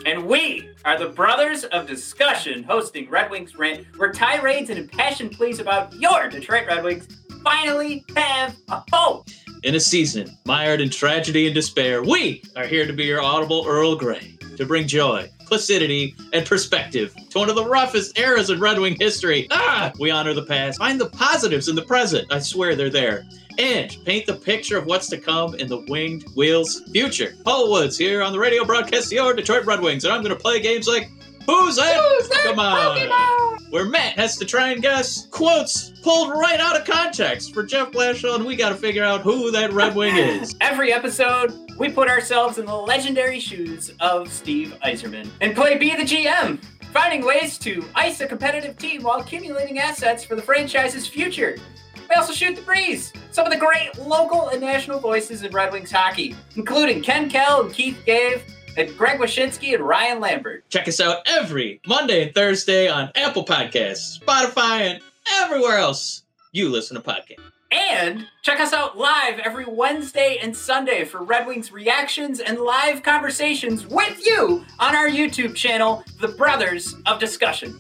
[0.06, 5.32] And we are the Brothers of Discussion hosting Red Wings Rant, where tirades and impassioned
[5.32, 7.08] pleas about your Detroit Red Wings
[7.42, 9.24] finally have a home.
[9.64, 13.66] In a season mired in tragedy and despair, we are here to be your audible
[13.68, 18.62] Earl Grey to bring joy, placidity, and perspective to one of the roughest eras in
[18.62, 19.48] Red Wing history.
[19.52, 22.32] Ah, we honor the past, find the positives in the present.
[22.32, 23.26] I swear they're there.
[23.58, 27.36] And paint the picture of what's to come in the Winged Wheels future.
[27.44, 30.42] Paul Woods here on the radio broadcast, your Detroit Red Wings, and I'm going to
[30.42, 31.10] play games like
[31.50, 31.96] Who's that?
[31.96, 32.98] Who's that Come on.
[32.98, 33.72] Pokemon?
[33.72, 37.92] Where Matt has to try and guess quotes pulled right out of context for Jeff
[37.92, 40.56] Blashill, and we got to figure out who that Red Wing is.
[40.62, 45.96] Every episode, we put ourselves in the legendary shoes of Steve Yzerman and play Be
[45.96, 51.08] the GM, finding ways to ice a competitive team while accumulating assets for the franchise's
[51.08, 51.58] future.
[52.10, 53.12] We also shoot the breeze.
[53.32, 57.62] Some of the great local and national voices in Red Wings hockey, including Ken Kal
[57.62, 58.44] and Keith Gave,
[58.78, 60.70] and Greg Wyshynski and Ryan Lambert.
[60.70, 65.02] Check us out every Monday and Thursday on Apple Podcasts, Spotify, and
[65.42, 67.40] everywhere else you listen to podcasts.
[67.72, 73.04] And check us out live every Wednesday and Sunday for Red Wings reactions and live
[73.04, 77.80] conversations with you on our YouTube channel, The Brothers of Discussion.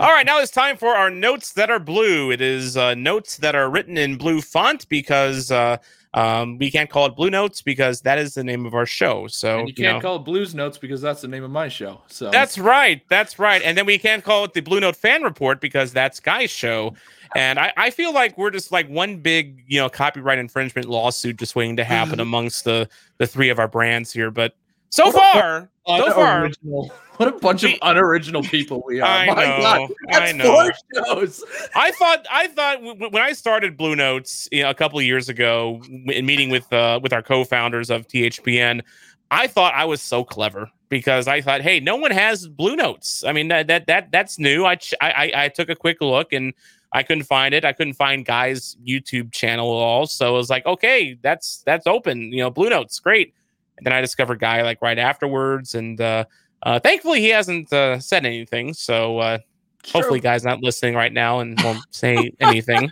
[0.00, 2.30] All right, now it's time for our notes that are blue.
[2.30, 5.78] It is uh, notes that are written in blue font because uh,
[6.14, 9.26] Um, we can't call it Blue Notes because that is the name of our show.
[9.26, 10.08] So and you you can't know.
[10.08, 12.00] call it Blues Notes because that's the name of my show.
[12.08, 13.02] So That's right.
[13.08, 13.60] That's right.
[13.62, 16.94] And then we can't call it the Blue Note Fan Report because that's Guy's show.
[17.36, 21.36] And I, I feel like we're just like one big, you know, copyright infringement lawsuit
[21.36, 24.30] just waiting to happen amongst the the three of our brands here.
[24.30, 24.54] But
[24.90, 26.50] so far, so far.
[27.18, 29.06] What a bunch of unoriginal people we are.
[29.08, 30.44] I My know, God, I know.
[30.44, 31.44] four shows.
[31.74, 35.28] I thought I thought when I started Blue Notes you know, a couple of years
[35.28, 38.82] ago, in meeting with uh, with our co-founders of THPN,
[39.32, 43.24] I thought I was so clever because I thought, hey, no one has Blue Notes.
[43.24, 44.64] I mean that that that that's new.
[44.64, 46.54] I ch- I, I I took a quick look and
[46.92, 47.64] I couldn't find it.
[47.64, 50.06] I couldn't find Guy's YouTube channel at all.
[50.06, 52.32] So I was like, okay, that's that's open.
[52.32, 53.34] You know, Blue Notes, great.
[53.78, 56.24] And then I discovered Guy like right afterwards, and uh,
[56.62, 58.74] uh, thankfully he hasn't uh, said anything.
[58.74, 59.18] So.
[59.18, 59.38] Uh,
[59.92, 62.90] Hopefully, guys not listening right now and won't say anything.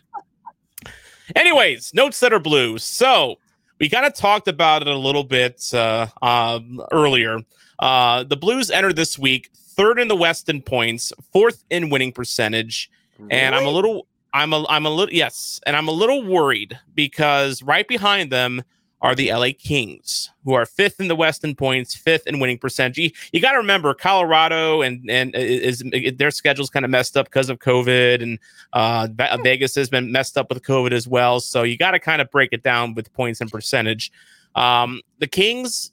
[1.37, 2.79] Anyways, notes that are blue.
[2.79, 3.37] So
[3.79, 7.41] we kind of talked about it a little bit uh, um, earlier.
[7.79, 12.13] Uh, the Blues entered this week third in the West in points, fourth in winning
[12.13, 12.91] percentage,
[13.31, 16.79] and I'm a little, I'm a, I'm a little, yes, and I'm a little worried
[16.95, 18.63] because right behind them
[19.07, 22.59] are the LA Kings, who are fifth in the West in points, fifth in winning
[22.59, 22.99] percentage.
[22.99, 27.17] You, you got to remember Colorado and and is, is their schedule's kind of messed
[27.17, 28.41] up because of COVID, and
[28.73, 29.07] uh,
[29.45, 31.39] Vegas has been messed up with COVID as well.
[31.39, 34.11] So you got to kind of break it down with points and percentage.
[34.57, 35.93] Um, the Kings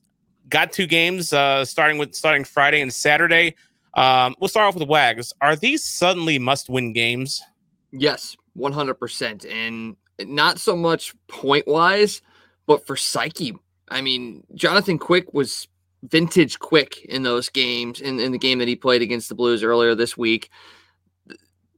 [0.50, 3.54] got two games uh, starting with starting Friday and Saturday.
[3.94, 5.32] Um, we'll start off with the Wags.
[5.40, 7.44] Are these suddenly must-win games?
[7.92, 9.46] Yes, 100%.
[9.52, 12.24] And not so much point wise,
[12.66, 13.56] but for psyche.
[13.90, 15.68] I mean, Jonathan Quick was
[16.04, 19.64] vintage quick in those games, in, in the game that he played against the Blues
[19.64, 20.50] earlier this week.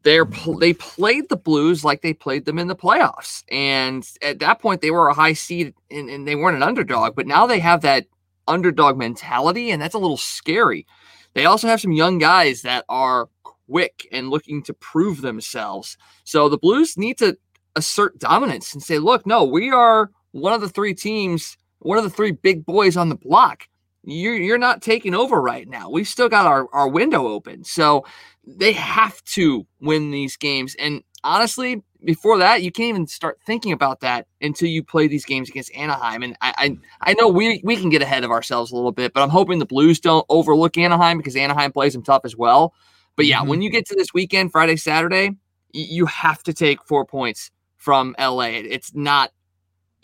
[0.03, 0.25] They're,
[0.59, 3.43] they played the Blues like they played them in the playoffs.
[3.51, 7.15] And at that point, they were a high seed and, and they weren't an underdog.
[7.15, 8.05] But now they have that
[8.47, 10.85] underdog mentality, and that's a little scary.
[11.33, 15.97] They also have some young guys that are quick and looking to prove themselves.
[16.23, 17.37] So the Blues need to
[17.75, 22.03] assert dominance and say, look, no, we are one of the three teams, one of
[22.03, 23.69] the three big boys on the block.
[24.03, 25.89] You're, you're not taking over right now.
[25.89, 27.63] We've still got our, our window open.
[27.63, 28.05] So
[28.45, 30.75] they have to win these games.
[30.77, 35.25] And honestly, before that, you can't even start thinking about that until you play these
[35.25, 36.21] games against Anaheim.
[36.21, 36.77] And I, I,
[37.11, 39.57] I know we, we can get ahead of ourselves a little bit, but I'm hoping
[39.57, 42.73] the Blues don't overlook Anaheim because Anaheim plays them tough as well.
[43.15, 43.47] But yeah, Mhm.
[43.47, 45.31] when you get to this weekend, Friday, Saturday,
[45.71, 48.49] you have to take four points from LA.
[48.49, 49.31] It's not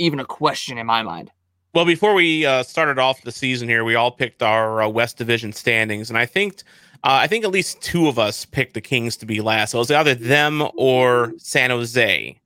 [0.01, 1.31] even a question in my mind.
[1.73, 5.17] Well, before we uh, started off the season here, we all picked our uh, West
[5.17, 6.63] Division standings, and I think
[7.03, 9.71] uh, I think at least two of us picked the Kings to be last.
[9.71, 12.37] So it was either them or San Jose.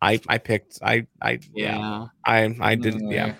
[0.00, 3.34] I I picked I I yeah, I I did Mm, yeah.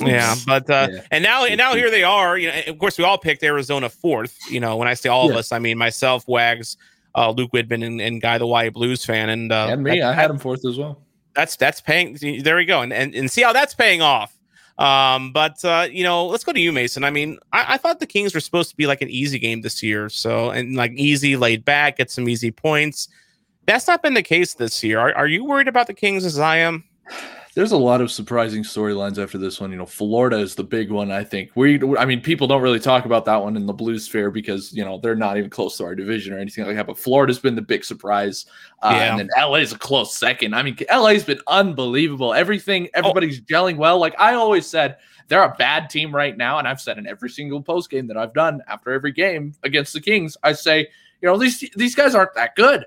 [0.00, 1.00] Yeah, but uh, Yeah.
[1.10, 2.38] and now and now here they are.
[2.38, 4.36] You know, of course, we all picked Arizona fourth.
[4.50, 6.76] You know, when I say all of us, I mean myself, Wags,
[7.14, 10.08] uh, Luke Whitman, and, and Guy the Wyatt Blues fan, and uh, and me, that-
[10.10, 11.02] I had him fourth as well.
[11.34, 12.82] That's that's paying there we go.
[12.82, 14.36] And, and and see how that's paying off.
[14.78, 17.04] Um but uh you know let's go to you mason.
[17.04, 19.60] I mean I, I thought the kings were supposed to be like an easy game
[19.60, 20.08] this year.
[20.08, 23.08] So and like easy laid back get some easy points.
[23.66, 24.98] That's not been the case this year.
[24.98, 26.84] Are, are you worried about the kings as i am
[27.54, 29.70] There's a lot of surprising storylines after this one.
[29.70, 31.10] You know, Florida is the big one.
[31.10, 31.78] I think we.
[31.98, 34.82] I mean, people don't really talk about that one in the Blues fair because you
[34.82, 36.86] know they're not even close to our division or anything like that.
[36.86, 38.46] But Florida's been the big surprise,
[38.82, 39.10] uh, Yeah.
[39.10, 40.54] and then LA is a close second.
[40.54, 42.32] I mean, LA's been unbelievable.
[42.32, 43.98] Everything, everybody's gelling well.
[43.98, 44.96] Like I always said,
[45.28, 48.16] they're a bad team right now, and I've said in every single post game that
[48.16, 50.88] I've done after every game against the Kings, I say,
[51.20, 52.86] you know, these these guys aren't that good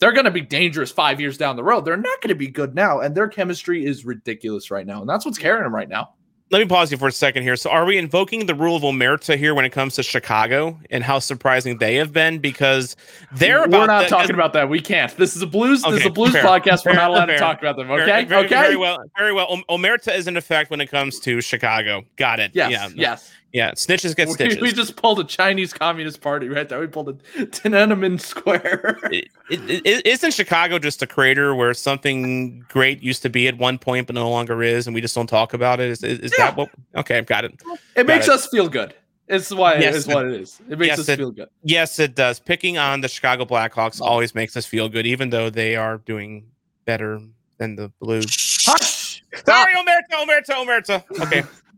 [0.00, 1.84] they're going to be dangerous five years down the road.
[1.84, 5.08] They're not going to be good now, and their chemistry is ridiculous right now, and
[5.08, 6.14] that's what's carrying them right now.
[6.50, 8.82] let me pause you for a second here so are we invoking the rule of
[8.82, 12.96] omerta here when it comes to chicago and how surprising they have been because
[13.32, 14.68] they're about We're not the- talking about that.
[14.68, 15.16] We can't.
[15.16, 15.82] This is a blues.
[15.84, 16.84] this is a blues fair, podcast.
[16.84, 17.36] We're not allowed fair.
[17.36, 17.88] to talk about them.
[17.88, 18.24] Okay.
[18.24, 18.48] very, okay.
[18.48, 22.50] very well very well omerta is in effect when it comes to chicago got it
[22.52, 22.70] Yes.
[22.72, 23.30] yeah Yes.
[23.52, 26.78] Yeah snitches get We, stitches we just pulled a Chinese Communist Party right there.
[26.80, 27.12] We pulled a
[27.46, 28.98] Tiananmen Square.
[29.50, 34.14] Isn't Chicago just a crater where something great used to be at one point but
[34.14, 35.88] no longer is, and we just don't talk about it?
[35.90, 36.46] Is, is, is Yeah.
[36.46, 36.70] that what?
[36.96, 37.60] Okay, I've got it.
[37.96, 38.32] it makes it.
[38.34, 38.94] us feel good.
[39.28, 40.60] It's why Yes, it's it- what it is.
[40.68, 41.48] It makes yes, us it- feel good.
[41.62, 42.40] Yes, it does.
[42.40, 44.06] Picking on the Chicago Blackhawks Oh.
[44.06, 46.46] always makes us feel good, even though they are doing
[46.84, 47.20] better
[47.58, 48.26] than the Blues.
[48.66, 49.22] Hush.
[49.46, 51.20] Sorry, Omerta, Omerta, Omerta.
[51.26, 51.42] Okay,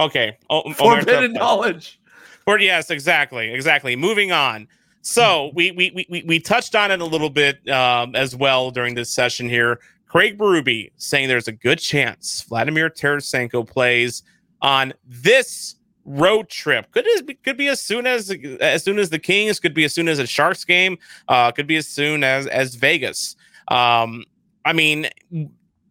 [0.00, 0.36] okay.
[0.50, 2.00] O- Forbidden knowledge.
[2.46, 3.94] Or yes, exactly, exactly.
[3.96, 4.66] Moving on.
[5.02, 8.70] So we we we we- we touched on it a little bit um, as well
[8.70, 9.80] during this session here.
[10.06, 14.22] Craig Berube saying there's a good chance Vladimir Tarasenko plays
[14.62, 15.76] on this
[16.06, 16.90] road trip.
[16.92, 19.60] Could be, could be as soon as as soon as the Kings.
[19.60, 20.96] Could be as soon as a Sharks game.
[21.28, 23.36] Uh, could be as soon as as Vegas.
[23.68, 24.24] Um,
[24.64, 25.08] I mean,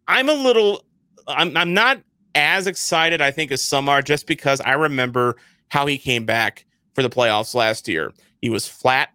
[0.08, 0.84] I'm a little.
[1.28, 2.00] I'm I'm not
[2.38, 3.20] as excited.
[3.20, 5.36] I think as some are, just because I remember
[5.68, 6.64] how he came back
[6.94, 8.12] for the playoffs last year.
[8.40, 9.10] He was flat,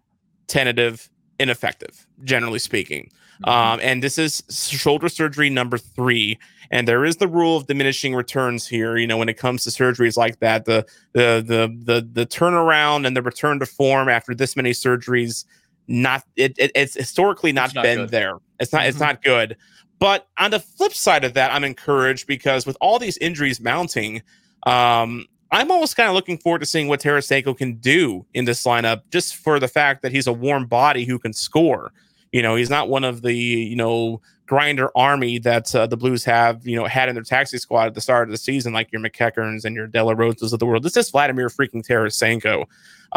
[0.46, 1.08] tentative,
[1.40, 3.10] ineffective, generally speaking.
[3.44, 3.48] Mm-hmm.
[3.48, 6.38] Um, and this is shoulder surgery number three.
[6.70, 8.96] And there is the rule of diminishing returns here.
[8.96, 13.06] You know, when it comes to surgeries like that, the the the the the turnaround
[13.06, 15.44] and the return to form after this many surgeries,
[15.88, 18.10] not it, it it's historically not, not been good.
[18.10, 18.36] there.
[18.60, 18.88] It's not mm-hmm.
[18.88, 19.56] it's not good.
[20.04, 24.20] But on the flip side of that, I'm encouraged because with all these injuries mounting,
[24.66, 28.64] um, I'm almost kind of looking forward to seeing what Tarasenko can do in this
[28.66, 31.90] lineup, just for the fact that he's a warm body who can score.
[32.32, 36.22] You know, he's not one of the you know grinder army that uh, the Blues
[36.24, 38.92] have you know had in their taxi squad at the start of the season, like
[38.92, 40.82] your MacEachern's and your Della Roses of the world.
[40.82, 42.66] This is Vladimir freaking Tarasenko.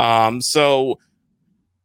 [0.02, 1.00] Um, so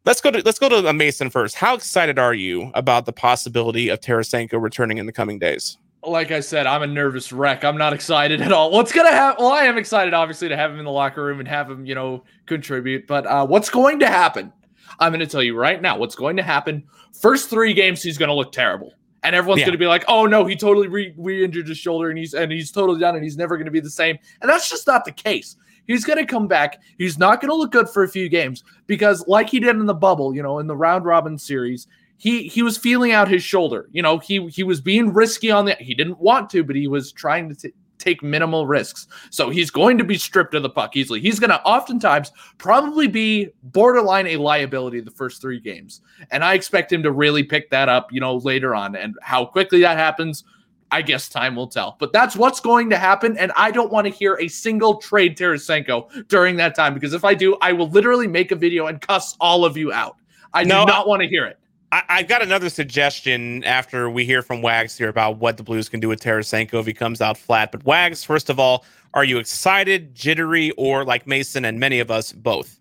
[0.05, 1.55] let's go to let's go to Mason first.
[1.55, 5.79] How excited are you about the possibility of Tarasenko returning in the coming days?
[6.05, 7.65] like I said, I'm a nervous wreck.
[7.65, 8.71] I'm not excited at all.
[8.71, 9.45] What's gonna happen?
[9.45, 11.87] Well, I am excited, obviously, to have him in the locker room and have him,
[11.87, 13.07] you know, contribute.
[13.07, 14.53] But uh, what's going to happen?
[14.99, 15.97] I'm going to tell you right now.
[15.97, 16.85] What's going to happen?
[17.21, 18.93] First three games, he's going to look terrible,
[19.23, 19.67] and everyone's yeah.
[19.67, 22.51] going to be like, "Oh no, he totally re- re-injured his shoulder, and he's and
[22.51, 25.05] he's totally done, and he's never going to be the same." And that's just not
[25.05, 25.57] the case.
[25.87, 26.81] He's going to come back.
[26.99, 29.87] He's not going to look good for a few games because, like he did in
[29.87, 31.87] the bubble, you know, in the round robin series,
[32.23, 33.89] he he was feeling out his shoulder.
[33.91, 35.75] You know, he he was being risky on the.
[35.81, 39.09] He didn't want to, but he was trying to t- take minimal risks.
[39.31, 41.21] So he's going to be stripped of the puck easily.
[41.21, 46.55] He's going to oftentimes probably be borderline a liability the first three games, and I
[46.55, 48.13] expect him to really pick that up.
[48.13, 50.45] You know, later on, and how quickly that happens.
[50.93, 51.97] I guess time will tell.
[51.99, 53.37] But that's what's going to happen.
[53.39, 57.25] And I don't want to hear a single trade Tarasenko during that time because if
[57.25, 60.17] I do, I will literally make a video and cuss all of you out.
[60.53, 61.59] I no, do not want to hear it.
[61.93, 65.91] I, have got another suggestion after we hear from Wags here about what the Blues
[65.91, 67.71] can do with Tarasenko if he comes out flat.
[67.71, 72.11] But Wags, first of all, are you excited, jittery, or like Mason and many of
[72.11, 72.81] us, both?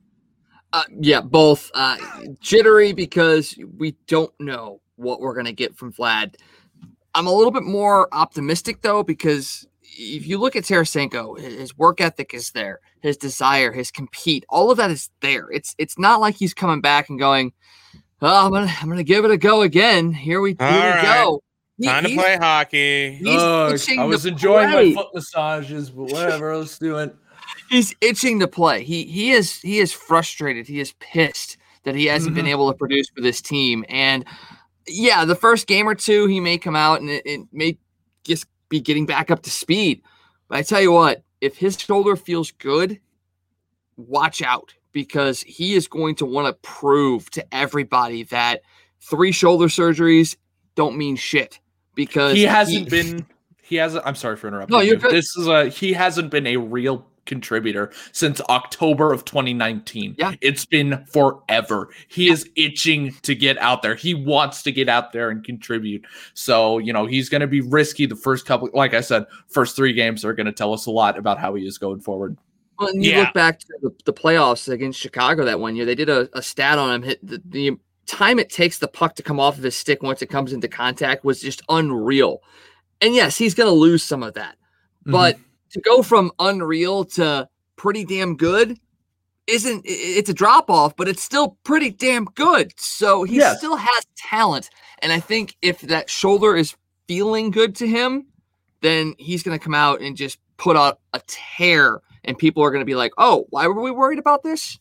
[0.71, 1.69] Uh, yeah, both.
[1.73, 1.97] Uh,
[2.39, 6.35] jittery because we don't know what we're going to get from Vlad.
[7.13, 11.99] I'm a little bit more optimistic though because if you look at Tarasenko, his work
[11.99, 15.49] ethic is there, his desire, his compete, all of that is there.
[15.51, 17.53] It's it's not like he's coming back and going,
[18.21, 20.13] oh, I'm gonna I'm gonna give it a go again.
[20.13, 21.03] Here we, here we right.
[21.03, 21.43] go.
[21.77, 23.21] He, Time to play hockey.
[23.25, 24.93] Oh, I was enjoying play.
[24.93, 26.55] my foot massages, but whatever.
[26.55, 27.15] let's do it.
[27.69, 28.83] He's itching to play.
[28.83, 30.67] He he is he is frustrated.
[30.67, 32.45] He is pissed that he hasn't mm-hmm.
[32.45, 33.83] been able to produce for this team.
[33.89, 34.25] And
[34.91, 37.77] yeah, the first game or two, he may come out and it, it may
[38.23, 40.01] just be getting back up to speed.
[40.47, 42.99] But I tell you what, if his shoulder feels good,
[43.97, 48.61] watch out because he is going to want to prove to everybody that
[48.99, 50.35] three shoulder surgeries
[50.75, 51.59] don't mean shit
[51.95, 53.25] because he hasn't he, been
[53.61, 54.75] he hasn't I'm sorry for interrupting.
[54.75, 55.11] No, you're good.
[55.11, 60.15] This is a he hasn't been a real contributor since October of 2019.
[60.17, 60.33] Yeah.
[60.41, 61.87] It's been forever.
[62.09, 62.33] He yeah.
[62.33, 63.95] is itching to get out there.
[63.95, 66.05] He wants to get out there and contribute.
[66.33, 69.77] So, you know, he's going to be risky the first couple like I said, first
[69.77, 72.37] 3 games are going to tell us a lot about how he is going forward.
[72.77, 73.19] Well, and you yeah.
[73.21, 76.41] look back to the, the, playoffs against Chicago that one year, they did a, a
[76.41, 77.03] stat on him.
[77.03, 77.77] Hit the, the,
[78.07, 80.67] time it takes the puck to come off of his stick once it comes into
[80.67, 82.41] contact was just unreal.
[82.99, 84.55] And yes, he's going to lose some of that.
[85.05, 85.11] Mm-hmm.
[85.73, 88.79] But to go from unreal to pretty damn good
[89.47, 92.73] isn't it's a drop off, but it's still pretty damn good.
[92.79, 93.57] So he yes.
[93.57, 94.69] still has talent.
[94.99, 96.75] And I think if that shoulder is
[97.07, 98.27] feeling good to him,
[98.81, 102.69] then he's going to come out and just put out a tear and people are
[102.69, 104.79] going to be like, "Oh, why were we worried about this?"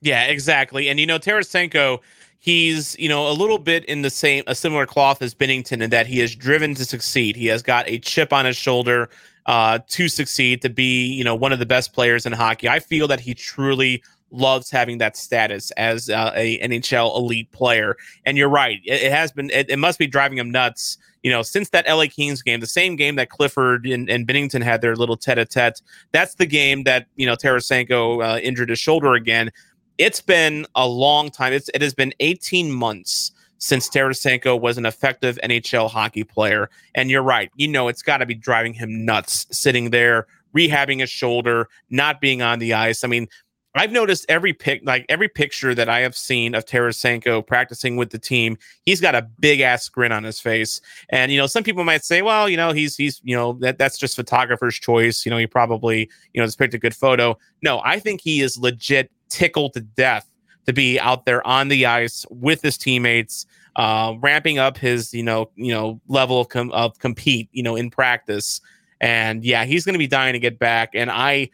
[0.00, 0.88] Yeah, exactly.
[0.88, 2.00] And you know, Tarasenko,
[2.38, 5.90] he's you know a little bit in the same a similar cloth as Binnington in
[5.90, 7.36] that he is driven to succeed.
[7.36, 9.10] He has got a chip on his shoulder
[9.46, 12.68] uh, to succeed, to be you know one of the best players in hockey.
[12.68, 17.96] I feel that he truly loves having that status as uh, a NHL elite player.
[18.26, 19.50] And you're right, it, it has been.
[19.50, 22.66] It, it must be driving him nuts you know, since that LA Kings game, the
[22.66, 25.80] same game that Clifford and, and Binnington had their little tete a tete,
[26.12, 29.50] that's the game that, you know, Tarasenko uh, injured his shoulder again.
[29.96, 31.54] It's been a long time.
[31.54, 36.68] It's, it has been 18 months since Tarasenko was an effective NHL hockey player.
[36.94, 37.50] And you're right.
[37.56, 40.26] You know, it's got to be driving him nuts sitting there,
[40.56, 43.04] rehabbing his shoulder, not being on the ice.
[43.04, 43.28] I mean,
[43.76, 48.10] I've noticed every pic, like every picture that I have seen of Tarasenko practicing with
[48.10, 50.80] the team, he's got a big ass grin on his face.
[51.08, 53.78] And you know, some people might say, well, you know, he's he's you know that
[53.78, 55.24] that's just photographer's choice.
[55.24, 57.36] You know, he probably you know just picked a good photo.
[57.62, 60.30] No, I think he is legit tickled to death
[60.66, 63.46] to be out there on the ice with his teammates,
[63.76, 67.76] uh, ramping up his you know you know level of, com- of compete you know
[67.76, 68.60] in practice.
[69.00, 70.90] And yeah, he's going to be dying to get back.
[70.94, 71.50] And I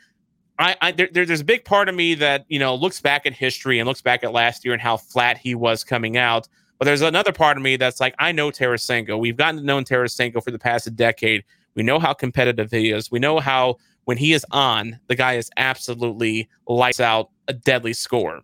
[0.59, 3.33] I, I there, there's a big part of me that you know looks back at
[3.33, 6.49] history and looks back at last year and how flat he was coming out.
[6.81, 9.19] But there's another part of me that's like, I know Tarasenko.
[9.19, 11.45] We've gotten to know Tarasenko for the past decade.
[11.75, 13.11] We know how competitive he is.
[13.11, 17.93] We know how when he is on, the guy is absolutely lights out, a deadly
[17.93, 18.41] score.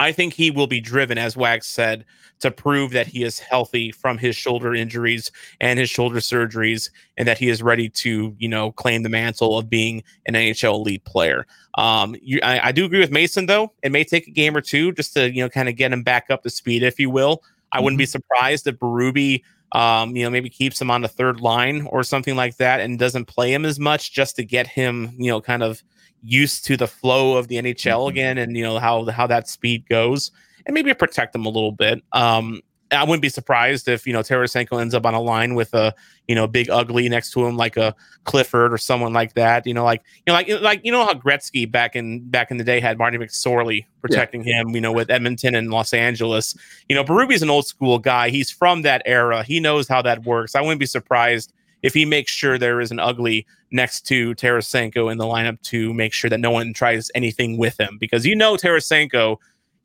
[0.00, 2.06] I think he will be driven, as Wags said,
[2.40, 5.30] to prove that he is healthy from his shoulder injuries
[5.60, 9.58] and his shoulder surgeries, and that he is ready to, you know, claim the mantle
[9.58, 11.46] of being an NHL elite player.
[11.76, 13.72] Um, you, I, I, do agree with Mason, though.
[13.82, 16.02] It may take a game or two just to, you know, kind of get him
[16.02, 17.44] back up to speed, if you will.
[17.70, 17.84] I mm-hmm.
[17.84, 18.10] wouldn't be mm-hmm.
[18.10, 19.42] surprised if Berube,
[19.72, 22.98] um, you know, maybe keeps him on the third line or something like that and
[22.98, 25.82] doesn't play him as much just to get him, you know, kind of
[26.22, 28.10] used to the flow of the NHL mm-hmm.
[28.10, 30.30] again and you know how how that speed goes
[30.66, 32.02] and maybe protect them a little bit.
[32.12, 32.62] Um,
[32.92, 35.94] I wouldn't be surprised if you know Tarasenko ends up on a line with a
[36.26, 37.94] you know big ugly next to him like a
[38.24, 39.66] Clifford or someone like that.
[39.66, 42.56] You know, like you know, like like you know how Gretzky back in back in
[42.56, 44.60] the day had Marty McSorley protecting yeah.
[44.60, 44.70] him.
[44.70, 46.56] You know, with Edmonton and Los Angeles.
[46.88, 48.30] You know, Berube's an old school guy.
[48.30, 49.44] He's from that era.
[49.44, 50.54] He knows how that works.
[50.54, 51.52] I wouldn't be surprised
[51.82, 55.94] if he makes sure there is an ugly next to Tarasenko in the lineup to
[55.94, 59.36] make sure that no one tries anything with him because you know Tarasenko,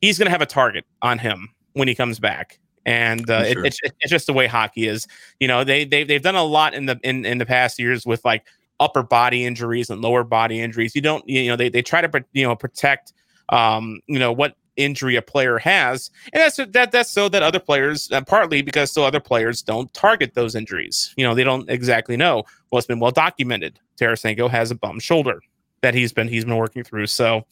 [0.02, 2.60] he's going to have a target on him when he comes back.
[2.86, 3.66] And uh, sure.
[3.66, 5.08] it, it's, it's just the way hockey is.
[5.40, 8.06] You know, they, they, they've done a lot in the in, in the past years
[8.06, 8.46] with like
[8.80, 10.96] upper body injuries and lower body injuries.
[10.96, 13.14] You don't, you know, they, they try to, you know, protect,
[13.50, 17.60] um, you know, what injury a player has, and that's that that's so that other
[17.60, 21.14] players, uh, partly because so other players don't target those injuries.
[21.18, 22.44] You know, they don't exactly know.
[22.72, 23.80] Well, it's been well documented.
[23.98, 25.42] Tarasenko has a bum shoulder
[25.82, 27.08] that he's been he's been working through.
[27.08, 27.46] So,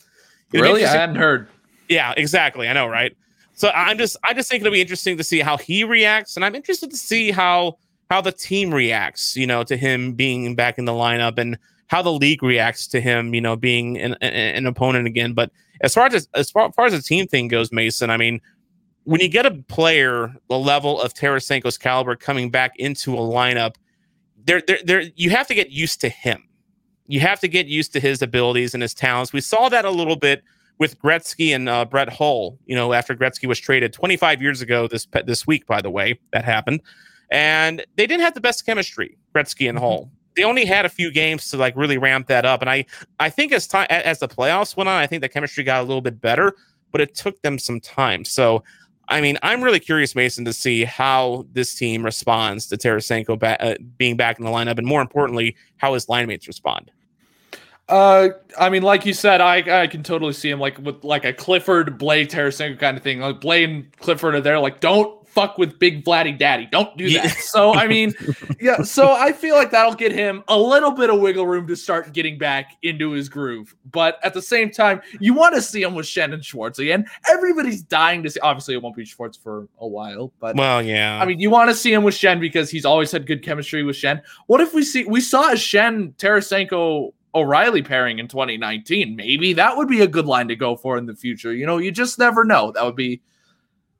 [0.51, 1.47] really, I hadn't heard.
[1.89, 2.67] Yeah, exactly.
[2.67, 3.15] I know, right?
[3.53, 6.43] So I'm just I just think it'll be interesting to see how he reacts, and
[6.43, 7.77] I'm interested to see how
[8.09, 9.35] how the team reacts.
[9.35, 11.57] You know, to him being back in the lineup and
[11.93, 15.33] how the league reacts to him, you know, being an, an, opponent again.
[15.33, 18.17] But as far as as far, as far as the team thing goes, Mason, I
[18.17, 18.41] mean,
[19.03, 23.75] when you get a player the level of Tarasenko's caliber coming back into a lineup,
[24.43, 26.43] there, there, there, you have to get used to him.
[27.05, 29.31] You have to get used to his abilities and his talents.
[29.31, 30.41] We saw that a little bit
[30.79, 32.57] with Gretzky and uh, Brett Hull.
[32.65, 36.19] You know, after Gretzky was traded 25 years ago this this week, by the way,
[36.31, 36.81] that happened,
[37.29, 39.85] and they didn't have the best chemistry, Gretzky and mm-hmm.
[39.85, 42.61] Hull they only had a few games to like really ramp that up.
[42.61, 42.85] And I
[43.19, 45.85] I think as time as the playoffs went on, I think the chemistry got a
[45.85, 46.53] little bit better,
[46.91, 48.25] but it took them some time.
[48.25, 48.63] So
[49.09, 53.61] I mean, I'm really curious, Mason, to see how this team responds to Tarasenko ba-
[53.61, 56.89] uh, being back in the lineup, and more importantly, how his line mates respond.
[57.89, 61.25] Uh, I mean, like you said, I I can totally see him like with like
[61.25, 63.19] a Clifford Blais Tarasenko kind of thing.
[63.19, 66.67] Like Blais and Clifford are there, like don't fuck with Big Vladdy Daddy.
[66.67, 67.25] Don't do that.
[67.25, 67.33] Yeah.
[67.39, 68.13] So I mean,
[68.61, 68.83] yeah.
[68.83, 72.13] So I feel like that'll get him a little bit of wiggle room to start
[72.13, 73.75] getting back into his groove.
[73.91, 77.05] But at the same time, you want to see him with Shannon Schwartz again.
[77.29, 78.39] Everybody's dying to see.
[78.39, 81.19] Obviously, it won't be Schwartz for a while, but well, yeah.
[81.21, 83.83] I mean, you want to see him with Schenn because he's always had good chemistry
[83.83, 84.21] with Schenn.
[84.47, 89.15] What if we see we saw a Schenn Tarasenko O'Reilly pairing in 2019?
[89.15, 91.53] Maybe that would be a good line to go for in the future.
[91.53, 92.71] You know, you just never know.
[92.71, 93.21] That would be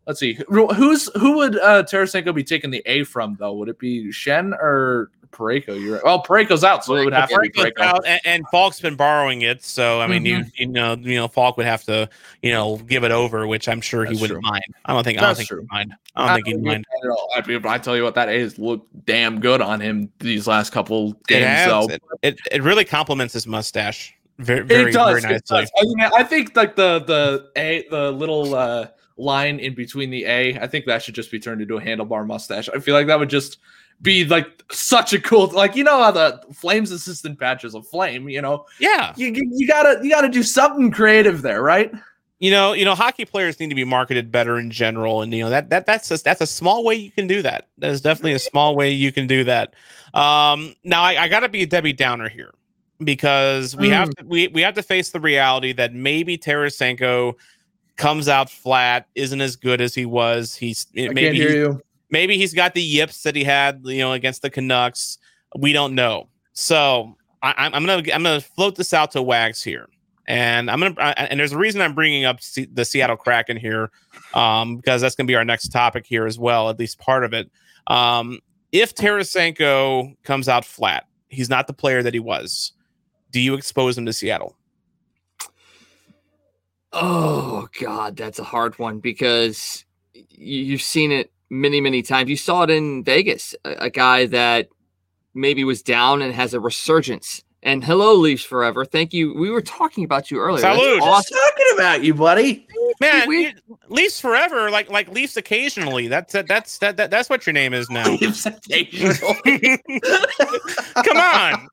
[0.05, 0.37] Let's see.
[0.49, 3.53] Who's who would uh, Tarasenko be taking the A from though?
[3.53, 5.81] Would it be Schenn or Parayko?
[5.81, 6.03] You're right.
[6.03, 7.79] Well, Parayko's out, so it would have to be Parayko.
[7.79, 10.43] Out, and, and, Faulk's been borrowing it, so I mean, mm-hmm.
[10.43, 12.09] you you know, you know, Faulk would have to
[12.41, 14.51] you know give it over, which I'm sure That's he wouldn't true.
[14.51, 14.63] mind.
[14.83, 15.19] I don't think.
[15.19, 15.61] That's I don't think true.
[15.61, 15.93] he'd mind.
[16.15, 16.85] I don't I think he'd mind.
[17.33, 20.47] I, mean, I tell you what, that A has looked damn good on him these
[20.47, 21.61] last couple games.
[21.61, 24.13] It so it, it, it really complements his mustache.
[24.39, 25.61] Very, very, it does, very nicely.
[25.61, 25.71] Does.
[25.79, 28.53] I, mean, I think like the the a the little.
[28.53, 28.87] uh
[29.17, 30.57] line in between the A.
[30.59, 32.69] I think that should just be turned into a handlebar mustache.
[32.69, 33.59] I feel like that would just
[34.01, 37.81] be like such a cool like you know how the flames assistant patch is a
[37.81, 41.93] flame you know yeah you, you gotta you gotta do something creative there right
[42.39, 45.43] you know you know hockey players need to be marketed better in general and you
[45.43, 48.01] know that that that's a, that's a small way you can do that that is
[48.01, 49.73] definitely a small way you can do that
[50.13, 52.53] um now i, I gotta be a debbie downer here
[53.03, 53.93] because we mm.
[53.93, 57.33] have to we, we have to face the reality that maybe Tarasenko
[57.95, 60.55] comes out flat, isn't as good as he was.
[60.55, 61.81] He's I maybe hear you.
[62.09, 65.17] Maybe he's got the yips that he had, you know, against the Canucks.
[65.57, 66.29] We don't know.
[66.53, 69.87] So I, am gonna I'm gonna float this out to Wags here.
[70.27, 73.57] And I'm gonna, I- and there's a reason I'm bringing up Se- the Seattle Kraken
[73.57, 73.91] here,
[74.33, 77.33] um, because that's gonna be our next topic here as well, at least part of
[77.33, 77.51] it.
[77.87, 78.39] Um,
[78.71, 82.71] if Tarasenko comes out flat, he's not the player that he was.
[83.31, 84.55] Do you expose him to Seattle?
[86.93, 89.83] Oh God, that's a hard one because
[90.13, 92.29] you've seen it many, many times.
[92.29, 94.69] You saw it in Vegas, a, a guy that
[95.33, 97.43] maybe was down and has a resurgence.
[97.63, 98.83] And hello, Leafs forever.
[98.85, 99.33] Thank you.
[99.35, 100.61] We were talking about you earlier.
[100.61, 101.01] That's Salute.
[101.01, 101.37] awesome.
[101.37, 102.67] talking about you, buddy.
[102.99, 103.53] Man, we- you-
[103.87, 106.07] Leafs forever, like like Leafs occasionally.
[106.07, 108.03] That's that, that's that, that that's what your name is now.
[111.03, 111.67] Come on.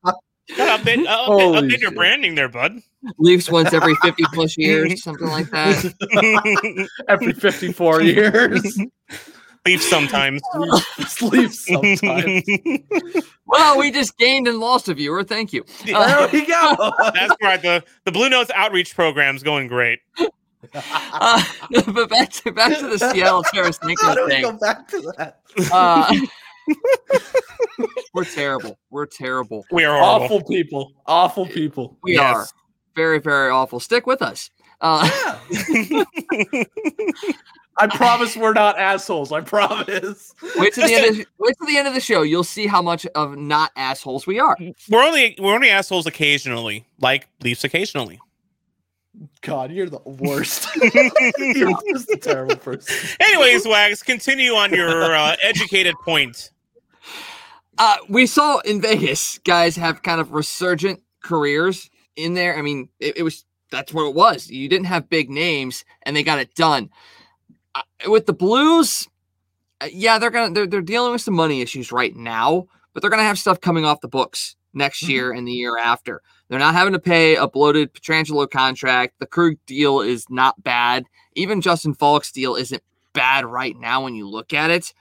[0.57, 2.81] Gotta update, uh, update, Holy update your branding there, bud.
[3.17, 6.89] Leafs once every 50 plus years, something like that.
[7.07, 8.79] Every 54 years.
[9.65, 10.41] Leafs sometimes.
[11.07, 12.43] Sleep sometimes.
[13.45, 15.23] Well, we just gained and lost a viewer.
[15.23, 15.63] Thank you.
[15.93, 16.91] Uh, There we go.
[17.13, 17.61] That's right.
[17.61, 19.99] The the Blue Notes outreach Program is going great.
[20.73, 21.43] uh,
[21.93, 25.39] but back to back to the Seattle How do Tarasenko we go back to that?
[25.71, 26.15] Uh,
[28.13, 28.77] we're terrible.
[28.89, 29.65] We're terrible.
[29.71, 30.25] We are horrible.
[30.25, 30.93] Awful people.
[31.05, 31.97] Awful people.
[32.03, 32.35] We Yes.
[32.35, 32.47] are
[32.95, 33.79] very, very awful.
[33.79, 34.49] Stick with us.
[34.81, 35.07] Uh,
[37.77, 39.31] I promise we're not assholes.
[39.31, 40.33] I promise.
[40.57, 41.19] wait to the end.
[41.21, 42.21] Of, wait to the end of the show.
[42.23, 44.57] You'll see how much of not assholes we are.
[44.89, 48.19] We're only we're only assholes occasionally, like Leafs occasionally.
[49.41, 50.67] God, you're the worst.
[51.37, 52.95] you're just a terrible person.
[53.19, 56.50] Anyways, Wags, continue on your uh, educated point.
[57.77, 62.57] Uh, we saw in Vegas guys have kind of resurgent careers in there.
[62.57, 64.49] I mean, it, it was that's what it was.
[64.49, 66.89] You didn't have big names, and they got it done.
[67.73, 69.07] Uh, with the Blues,
[69.79, 73.09] uh, yeah, they're gonna they're, they're dealing with some money issues right now, but they're
[73.09, 75.09] gonna have stuff coming off the books next Mhm.
[75.09, 76.21] year and the year after.
[76.49, 79.15] They're not having to pay a bloated Pietrangelo contract.
[79.19, 81.05] The Krug deal is not bad.
[81.35, 84.93] Even Justin Faulk's deal isn't bad right now when you look at it.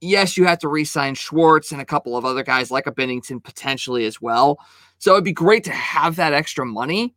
[0.00, 3.42] Yes, you have to re-sign Schwartz and a couple of other guys like a Binnington
[3.42, 4.58] potentially as well.
[4.98, 7.14] So it'd be great to have that extra money.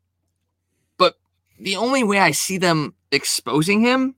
[0.97, 1.15] But
[1.59, 4.15] the only way I see them exposing him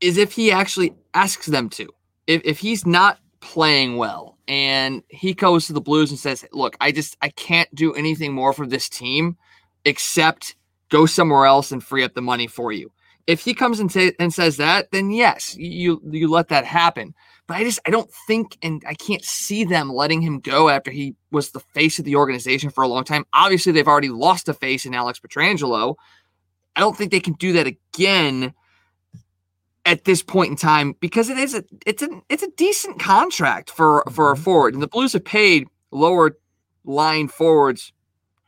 [0.00, 1.88] is if he actually asks them to.
[2.26, 6.76] If, if he's not playing well and he goes to the Blues and says, "Look,
[6.80, 9.36] I just I can't do anything more for this team
[9.84, 10.54] except
[10.88, 12.92] go somewhere else and free up the money for you."
[13.26, 17.14] If he comes and, say, and says that, then yes, you you let that happen.
[17.46, 20.90] But I just I don't think and I can't see them letting him go after
[20.90, 23.24] he was the face of the organization for a long time.
[23.32, 25.96] Obviously, they've already lost a face in Alex Pietrangelo.
[26.76, 28.54] I don't think they can do that again
[29.84, 33.70] at this point in time because it is a it's a it's a decent contract
[33.70, 34.42] for for a mm-hmm.
[34.42, 36.36] forward, and the Blues have paid lower
[36.84, 37.92] line forwards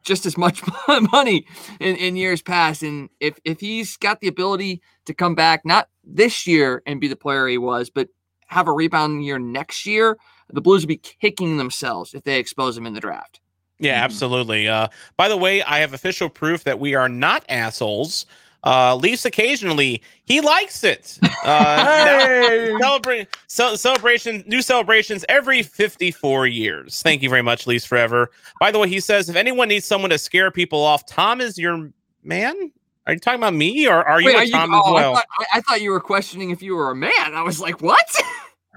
[0.02, 0.62] just as much
[1.12, 1.46] money
[1.80, 2.82] in, in years past.
[2.82, 7.08] And if if he's got the ability to come back, not this year and be
[7.08, 8.08] the player he was, but
[8.46, 10.16] have a rebound year next year,
[10.52, 13.40] the Blues would be kicking themselves if they expose him in the draft.
[13.78, 14.04] Yeah, Mhm.
[14.04, 14.68] absolutely.
[14.68, 18.26] Uh, by the way, I have official proof that we are not assholes.
[18.66, 21.18] Uh, Leafs occasionally, he likes it.
[21.44, 21.84] Uh,
[22.24, 22.72] Hey!
[22.80, 28.30] celebrate so, celebration new celebrations every 54 years thank you very much leafs forever
[28.60, 31.58] by the way he says if anyone needs someone to scare people off tom is
[31.58, 31.90] your
[32.22, 32.72] man
[33.06, 34.82] are you talking about me or are you Wait, a are you- tom oh, as
[34.84, 37.12] oh, I, well thought, I, I thought you were questioning if you were a man.
[37.34, 38.06] I was like, what?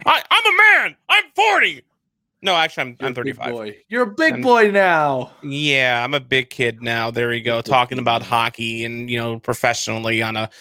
[0.06, 1.82] I, i'm a man i'm 40
[2.44, 3.78] no actually i'm, You're I'm 35 boy.
[3.90, 5.32] You're a big I'm- boy now.
[5.42, 9.40] yeah i'm a big kid now there we go talking about hockey and you know
[9.40, 10.52] professionally on a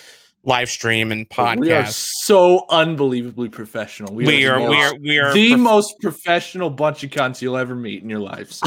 [0.47, 1.59] live stream and podcast.
[1.59, 1.93] We are podcast
[2.23, 4.15] so unbelievably professional.
[4.15, 7.57] we, the are we are we are the prof- most professional bunch of cunts you'll
[7.57, 8.53] ever meet in your life.
[8.53, 8.67] So.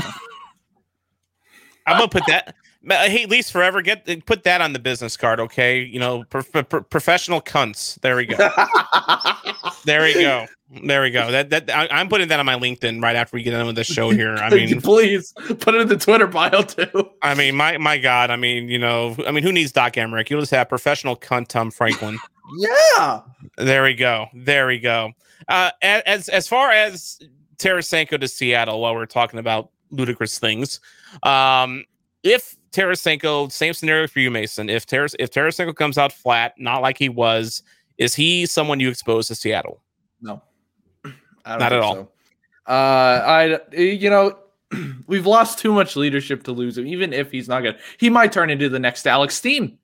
[1.87, 2.53] I'm gonna put that.
[2.82, 3.82] Ma- Hey, Leafs forever.
[3.82, 5.82] Get put that on the business card, okay?
[5.82, 7.99] You know, prof- pro- professional cunts.
[8.01, 8.38] There we go.
[9.86, 10.45] There we go.
[10.84, 11.32] There we go.
[11.32, 13.75] That that I, I'm putting that on my LinkedIn right after we get done with
[13.75, 14.36] the show here.
[14.36, 17.09] I mean, please put it in the Twitter bio too.
[17.21, 18.30] I mean, my my God.
[18.30, 20.30] I mean, you know, I mean, who needs Doc Emrick?
[20.30, 22.19] You'll just have professional cunt Tom Franklin.
[22.57, 23.21] Yeah.
[23.57, 24.27] There we go.
[24.34, 25.11] There we go.
[25.47, 27.19] Uh, as as far as
[27.57, 30.80] Tarasenko to Seattle, while we're talking about ludicrous things,
[31.23, 31.84] um,
[32.23, 34.70] if Tarasenko, same scenario for you, Mason.
[34.70, 37.63] If Taras if Tarasenko comes out flat, not like he was,
[37.97, 39.82] is he someone you expose to Seattle?
[40.22, 40.41] No.
[41.45, 41.95] I don't Not at all.
[41.95, 42.09] so.
[42.67, 44.38] Uh, I you know
[45.07, 46.88] we've lost too much leadership to lose him.
[46.88, 49.78] Even if he's not good, he might turn into the next Alex Steen.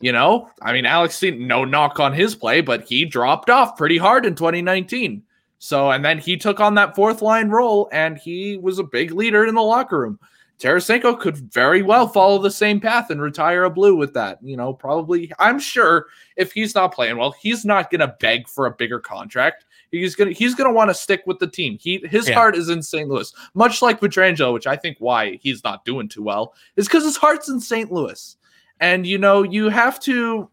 [0.00, 3.76] You know, I mean, Alex Steen, no knock on his play, but he dropped off
[3.76, 5.22] pretty hard in 2019.
[5.60, 9.12] So, and then he took on that fourth line role, and he was a big
[9.12, 10.18] leader in the locker room.
[10.58, 14.38] Tarasenko could very well follow the same path and retire a blue with that.
[14.42, 18.48] You know, probably, I'm sure if he's not playing well, he's not going to beg
[18.48, 19.64] for a bigger contract.
[19.90, 21.78] He's gonna he's gonna want to stick with the team.
[21.80, 22.34] He his Yeah.
[22.34, 23.08] heart is in St.
[23.08, 27.04] Louis, much like Pietrangelo, which I think why he's not doing too well is because
[27.04, 27.92] his heart's in St.
[27.92, 28.36] Louis,
[28.80, 30.50] and you know you have to.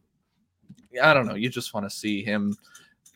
[1.02, 1.34] I don't know.
[1.34, 2.56] You just want to see him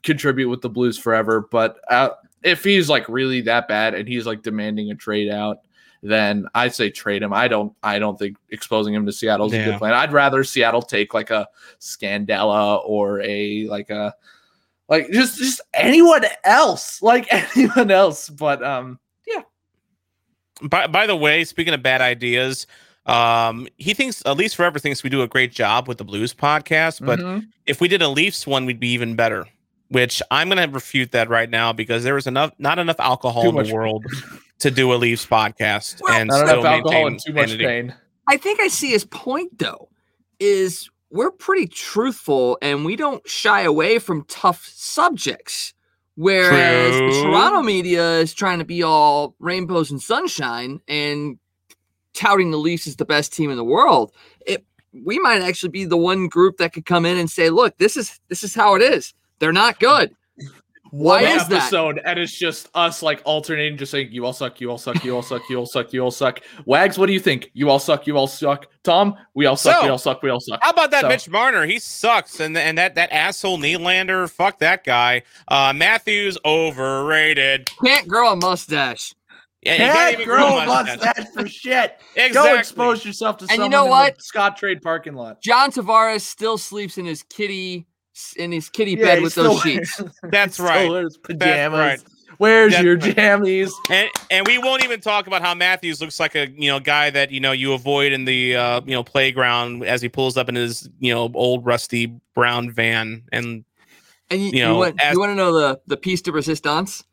[0.02, 2.10] contribute with the Blues forever, but uh,
[2.42, 5.60] if he's like really that bad and he's like demanding a trade out,
[6.06, 7.34] then I'd say trade him.
[7.34, 7.74] I don't.
[7.82, 9.94] I don't think exposing him to Seattle is a good plan.
[9.94, 11.48] I'd rather Seattle take like a
[11.80, 14.14] Scandella or a like a
[14.88, 18.30] like just just anyone else, like anyone else.
[18.30, 19.42] But um, yeah.
[20.62, 22.68] By, by the way, speaking of bad ideas,
[23.08, 26.34] um, he thinks at least Forever thinks we do a great job with the Blues
[26.34, 27.48] podcast, but mhm.
[27.66, 29.48] if we did a Leafs one, we'd be even better.
[29.90, 33.44] Which I'm going to refute that right now because there was enough, not enough alcohol
[33.44, 34.04] Too in the world
[34.60, 37.66] to do a Leafs podcast Well, and still maintain and too much sanity.
[37.66, 37.96] pain.
[38.28, 39.90] I think I see his point though,
[40.40, 45.74] is we're pretty truthful and we don't shy away from tough subjects.
[46.18, 51.38] Whereas the Toronto media is trying to be all rainbows and sunshine and
[52.14, 54.14] touting the Leafs as the best team in the world.
[54.46, 57.78] It we might actually be the one group that could come in and say, look,
[57.78, 59.14] this is this is how it is.
[59.40, 60.16] They're not good.
[60.92, 62.02] Why One is that?
[62.06, 65.16] and it's just us like alternating, just saying you all suck, you all suck, you
[65.16, 66.40] all suck, you all suck, you all suck.
[66.66, 67.50] Wags, what do you think?
[67.54, 68.68] You all suck, you all suck.
[68.84, 70.60] Tom, we all suck, we all suck, we all suck.
[70.64, 71.66] How about that So- Mitch Marner?
[71.66, 75.24] He sucks, and and that that asshole Nylander, fuck that guy.
[75.48, 77.70] Uh, Matthews overrated.
[77.84, 79.14] Can't grow a mustache.
[79.62, 80.98] Yeah, you Can't even grow grow a a mustache.
[81.18, 82.00] mustache for shit.
[82.16, 82.52] Exactly.
[82.54, 84.16] Go expose yourself to you someone know in what?
[84.18, 85.42] the Scottrade parking lot.
[85.42, 87.86] John Tavares still sleeps in his kitty
[88.38, 90.02] in his kitty Yeah, bed with still those sheets.
[90.24, 90.90] That's right.
[90.90, 91.80] wears pajamas.
[91.80, 92.00] right.
[92.38, 93.16] Where's That's your right.
[93.16, 93.72] jammies?
[93.90, 97.10] And and we won't even talk about how Matthews looks like a you know guy
[97.10, 100.50] that you know you avoid in the uh, you know playground as he pulls up
[100.50, 103.64] in his you know old rusty brown van and
[104.30, 106.32] And you, You you, know, want, as- you want to know the the piece de
[106.34, 107.04] resistance?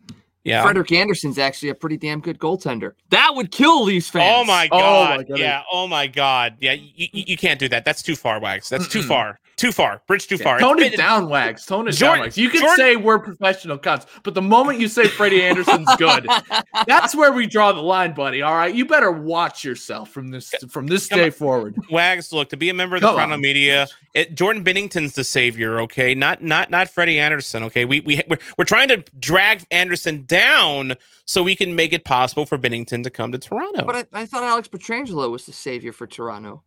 [0.45, 0.63] Yeah.
[0.63, 2.93] Frederik Andersen's actually a pretty damn good goaltender.
[3.11, 4.35] That would kill Leafs fans.
[4.37, 5.27] Oh my Oh god!
[5.29, 5.63] my Yeah.
[5.71, 6.57] Oh my god!
[6.61, 6.73] Yeah.
[6.73, 7.85] You, you, you can't do that.
[7.85, 8.69] That's too far, Wags.
[8.69, 9.39] That's too far.
[9.57, 10.03] Too far.
[10.09, 10.59] Bridge too far.
[10.59, 11.67] Tone It's it been- down, Wags.
[11.67, 12.39] Tone it Jordan- down, Wags.
[12.39, 16.27] You can Jordan- say we're professional cunts, but the moment you say Freddie Andersen's good,
[16.87, 18.43] that's where we draw the line, buddy.
[18.43, 21.31] All right, you better watch yourself from this from this Come day on.
[21.33, 21.77] forward.
[21.91, 23.41] Wags, look to be a member of the Come Toronto on.
[23.41, 23.87] media.
[24.15, 26.15] It, Jordan Binnington's the savior, okay?
[26.15, 27.85] Not not not Freddie Andersen, okay?
[27.85, 32.47] We we we're, we're trying to drag Andersen down so we can make it possible
[32.47, 33.85] for Binnington to come to Toronto.
[33.85, 36.63] But I, I thought Alex Pietrangelo was the savior for Toronto.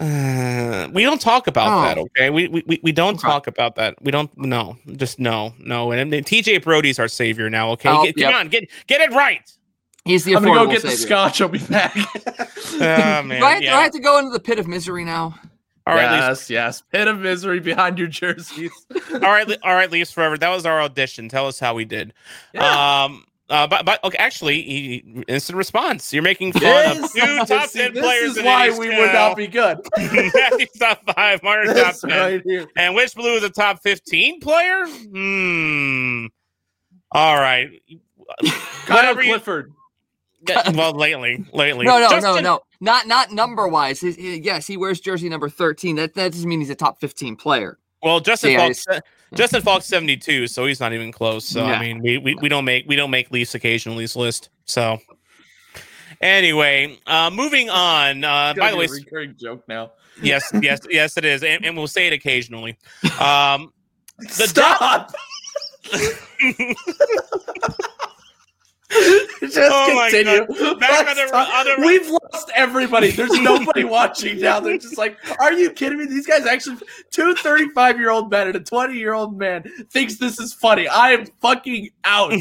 [0.00, 1.82] Uh, we don't talk about Oh.
[1.82, 2.28] that, okay?
[2.30, 3.28] We we, we- we don't Okay.
[3.28, 3.94] talk about that.
[4.02, 5.92] We don't no, just no, no.
[5.92, 7.90] And, and TJ Brodie's our savior now, okay?
[7.90, 9.48] Oh, Get- come on, get get it right.
[10.04, 10.96] He's the I'm gonna go get savior.
[10.96, 11.40] the scotch.
[11.40, 11.94] I'll be back.
[12.74, 13.28] Oh man.
[13.28, 15.38] do, I, do I have to go into the pit of misery now?
[15.86, 16.82] All right, Leafs- yes, yes.
[16.90, 18.70] Pit of misery behind your jerseys.
[19.12, 20.38] all right, all right, Leafs forever.
[20.38, 21.28] That was our audition.
[21.28, 22.14] Tell us how we did.
[22.54, 23.04] Yeah.
[23.04, 26.10] Um, uh, but but okay, actually, he, instant response.
[26.14, 28.30] You're making fun This, of two top see, ten this players.
[28.30, 28.78] is in why NHL.
[28.78, 29.78] we would not be good.
[29.98, 32.66] Matthews top five, Marner top ten, right here.
[32.78, 34.86] and which blue is a top fifteen player?
[34.86, 36.26] Hmm.
[37.12, 37.68] All right.
[38.86, 39.72] Kyle Whatever you- Clifford.
[40.48, 41.86] Yeah, well, lately, lately.
[41.86, 42.60] No, no, no, no.
[42.84, 44.00] Not not number wise.
[44.00, 45.96] His- he- yes, he wears jersey number 13.
[45.96, 47.78] That that doesn't mean he's a top 15 player.
[48.02, 48.84] Well, Justin Yeah, Faulk's
[49.34, 51.46] Justin Faulk's seventy two, so he's not even close.
[51.46, 51.72] So Yeah.
[51.72, 54.50] I mean, we, we we don't make we don't make Leafs occasional Leafs list.
[54.66, 54.98] So
[56.20, 58.22] anyway, uh, moving on.
[58.22, 59.92] Uh, by the be way, a recurring joke now.
[60.22, 62.76] yes, yes, yes, it is, and, and we'll say it occasionally.
[63.18, 63.72] Um,
[64.18, 65.12] The Stop.
[69.40, 70.46] Just Oh continue.
[70.78, 73.10] Back on the- on the- We've lost everybody.
[73.10, 74.60] There's nobody watching now.
[74.60, 76.06] They're just like, are you kidding me?
[76.06, 76.78] These guys actually,
[77.10, 80.86] two 35 year old men and a 20 year old man thinks this is funny.
[80.88, 82.32] I am fucking out.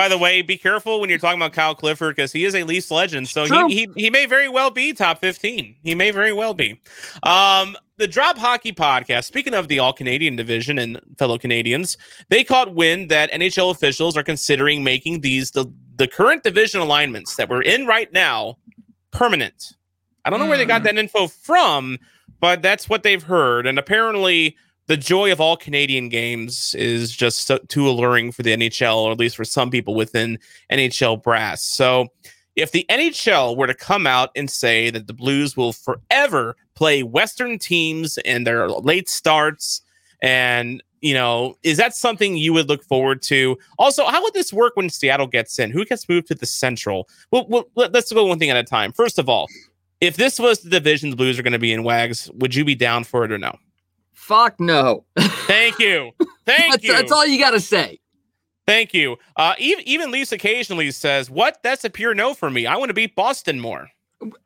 [0.00, 2.62] By the way, be careful when you're talking about Kyle Clifford because he is a
[2.64, 3.28] Leafs legend.
[3.28, 5.76] So he, he he may very well be top fifteen.
[5.82, 6.80] He may very well be.
[7.22, 9.24] Um, the Drop Hockey Podcast.
[9.24, 11.98] Speaking of the All Canadian division and fellow Canadians,
[12.30, 17.36] they caught wind that NHL officials are considering making these the the current division alignments
[17.36, 18.56] that we're in right now
[19.10, 19.76] permanent.
[20.24, 21.98] I don't know where they got that info from,
[22.40, 23.66] but that's what they've heard.
[23.66, 24.56] And apparently,
[24.90, 29.12] the joy of all Canadian games is just so, too alluring for the NHL, or
[29.12, 30.36] at least for some people within
[30.72, 31.62] NHL brass.
[31.62, 32.08] So,
[32.56, 37.04] if the NHL were to come out and say that the Blues will forever play
[37.04, 39.80] Western teams in their late starts
[40.22, 43.56] and you know, is that something you would look forward to?
[43.78, 45.70] Also, how would this work when Seattle gets in?
[45.70, 47.08] Who gets moved to the Central?
[47.30, 48.92] Well, well let- let's go one thing at a time.
[48.92, 49.46] First of all,
[50.00, 52.64] if this was the division the Blues are going to be in, Wags, would you
[52.64, 53.56] be down for it or no?
[54.30, 55.04] Fuck no.
[55.18, 56.12] Thank you.
[56.46, 56.92] Thank that's, you.
[56.92, 57.98] that's all you got to say.
[58.66, 59.16] Thank you.
[59.36, 61.60] Uh, even even Lisa occasionally says, "What?
[61.64, 62.66] That's a pure no for me.
[62.66, 63.88] I want to beat Boston more,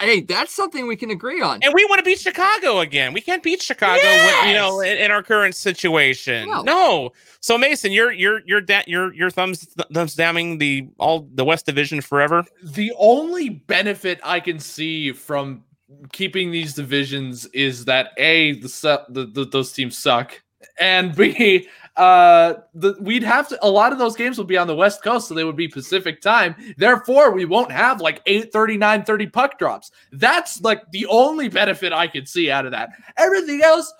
[0.00, 1.60] Hey, that's something we can agree on.
[1.62, 3.12] and we want to beat Chicago again.
[3.12, 6.48] We can't beat Chicago, with, you know, in, in our current situation.
[6.48, 6.62] No.
[6.62, 7.12] No.
[7.40, 11.66] So Mason, you're you're you're da- you're you're thumbs thumbs damning the all the West
[11.66, 12.44] Division forever.
[12.62, 15.64] The only benefit I can see from
[16.12, 20.40] keeping these divisions is that a the, su- the, the those teams suck,
[20.78, 24.66] and b uh the, we'd have to a lot of those games would be on
[24.66, 28.52] the west coast so they would be pacific time therefore we won't have like 8
[28.52, 32.90] 30 30 puck drops that's like the only benefit i could see out of that
[33.16, 33.92] everything else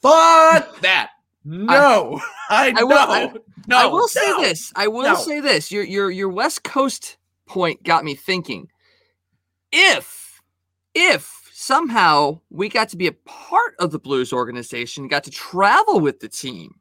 [0.00, 1.10] fuck that
[1.44, 2.20] no
[2.50, 3.32] i, I know will- I-
[3.66, 4.40] no I will say no.
[4.42, 4.72] this.
[4.74, 5.14] I will No.
[5.16, 5.70] say this.
[5.70, 8.68] Your your your West Coast point got me thinking.
[9.70, 10.40] If
[10.94, 16.00] if somehow we got to be a part of the Blues organization, got to travel
[16.00, 16.79] with the team,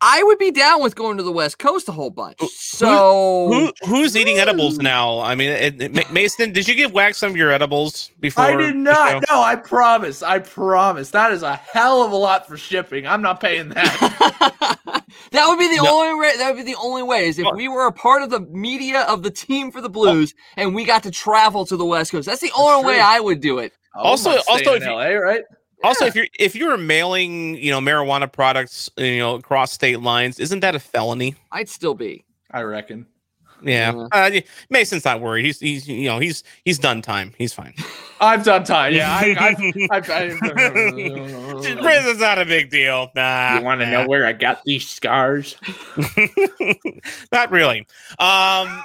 [0.00, 2.38] I would be down with going to the West Coast a whole bunch.
[2.50, 5.20] So Who who's eating edibles now?
[5.20, 8.44] I mean, it, it- Mason, did you give Wags some of your edibles before?
[8.44, 9.24] I did not.
[9.30, 10.22] No, I promise.
[10.22, 11.10] I promise.
[11.10, 13.06] That is a hell of a lot for shipping.
[13.06, 14.76] I'm not paying that.
[15.32, 16.00] that would be the No.
[16.02, 16.36] only way.
[16.36, 19.02] That would be the only way is if we were a part of the media
[19.02, 22.26] of the team for the Blues and we got to travel to the West Coast.
[22.26, 23.00] That's the only way.
[23.00, 23.72] I would do it.
[23.94, 25.42] Also- I'm also if in you- LA, right?
[25.86, 30.38] Also, if you're if you're mailing, you know, marijuana products, you know, across state lines,
[30.40, 31.34] isn't that a felony?
[31.52, 32.24] I'd still be.
[32.50, 33.06] I reckon.
[33.62, 34.08] Yeah, Yeah.
[34.12, 35.44] Uh, Mason's not worried.
[35.44, 37.32] He's he's you know he's he's done time.
[37.38, 37.74] He's fine.
[38.20, 38.94] I've done time.
[38.94, 39.58] Yeah, I, I've,
[39.90, 40.38] I've, I've,
[41.82, 43.10] Prison's not a big deal.
[43.14, 44.06] Nah, nah.
[44.06, 45.56] where I got these scars?
[47.32, 47.86] not really.
[48.18, 48.82] Um.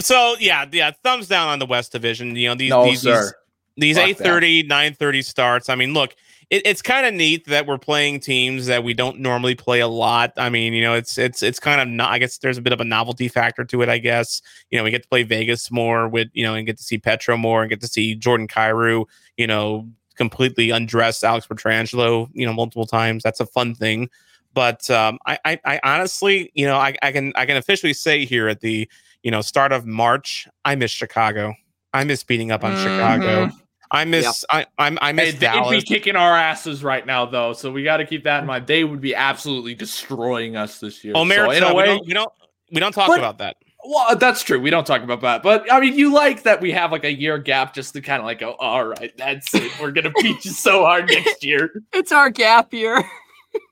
[0.00, 0.92] So yeah, yeah.
[1.02, 2.36] Thumbs down on the West Division.
[2.36, 3.32] You know these No, these, sir.
[3.76, 5.68] these Fuck eight thirty, nine thirty starts.
[5.68, 6.14] I mean, look,
[6.50, 9.88] it, it's kind of neat that we're playing teams that we don't normally play a
[9.88, 10.32] lot.
[10.36, 12.10] I mean, you know, it's it's it's kind of not.
[12.10, 13.88] I guess there's a bit of a novelty factor to it.
[13.88, 16.76] I guess you know we get to play Vegas more with you know and get
[16.78, 19.06] to see Petro more and get to see Jordan Kyrou.
[19.36, 22.28] You know, completely undressed Alex Pietrangelo.
[22.32, 23.22] You know, multiple times.
[23.22, 24.08] That's a fun thing.
[24.54, 28.24] But um, I, I, I honestly, you know, I, I can I can officially say
[28.24, 28.88] here at the
[29.22, 31.54] you know start of March, I miss Chicago.
[31.92, 33.50] I miss beating up on Chicago.
[33.90, 37.52] I miss I I'm I Hey, miss they'd be kicking our asses right now, though.
[37.52, 38.66] So we got to keep that in mind.
[38.66, 41.12] They would be absolutely destroying us this year.
[41.16, 42.32] Oh, so in a we way, don't, we don't
[42.72, 43.56] we don't talk But- about that.
[43.84, 44.58] well, that's true.
[44.58, 47.12] We don't talk about that, but I mean, you like that we have like a
[47.12, 49.70] year gap just to kind of like go, all right, that's it.
[49.80, 51.82] We're gonna beat you so hard next year.
[51.92, 53.04] It's our gap year.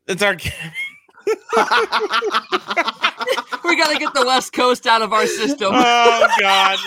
[0.07, 0.37] It's our
[3.65, 5.71] we got to get the West Coast out of our system.
[5.73, 6.79] oh god,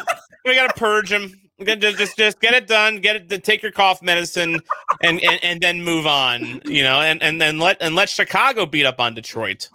[0.45, 1.33] we gotta purge him.
[1.57, 2.99] We gotta Just, just, just get it done.
[2.99, 3.29] Get it.
[3.29, 4.59] To take your cough medicine,
[5.01, 6.61] and, and and then move on.
[6.65, 9.69] You know, and and then let and let Chicago beat up on Detroit.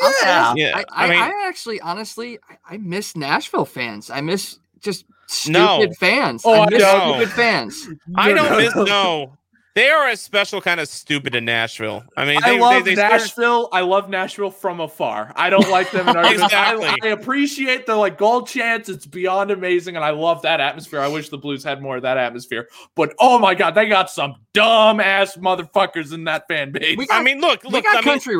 [0.00, 4.08] yeah, Yeah, I, I I, mean- I actually, honestly, I, I miss Nashville fans.
[4.08, 5.92] I miss just stupid No.
[5.98, 6.42] fans.
[6.44, 7.12] Oh, I I miss know.
[7.14, 7.88] stupid fans.
[8.16, 9.36] I don't miss no.
[9.74, 12.02] They are a special kind of stupid in Nashville.
[12.16, 13.68] I mean, they, I love they, they sort of- Nashville.
[13.72, 15.32] I love Nashville from afar.
[15.36, 16.86] I don't like them in our Exactly.
[16.86, 18.88] I, I appreciate the like gold chance.
[18.88, 21.00] It's beyond amazing, and I love that atmosphere.
[21.00, 22.68] I wish the Blues had more of that atmosphere.
[22.96, 26.96] But oh my god, they got some dumb ass motherfuckers in that fan base.
[26.96, 27.72] We We, got- I mean, look, look.
[27.72, 27.84] We look.
[27.84, 28.36] got I mean, country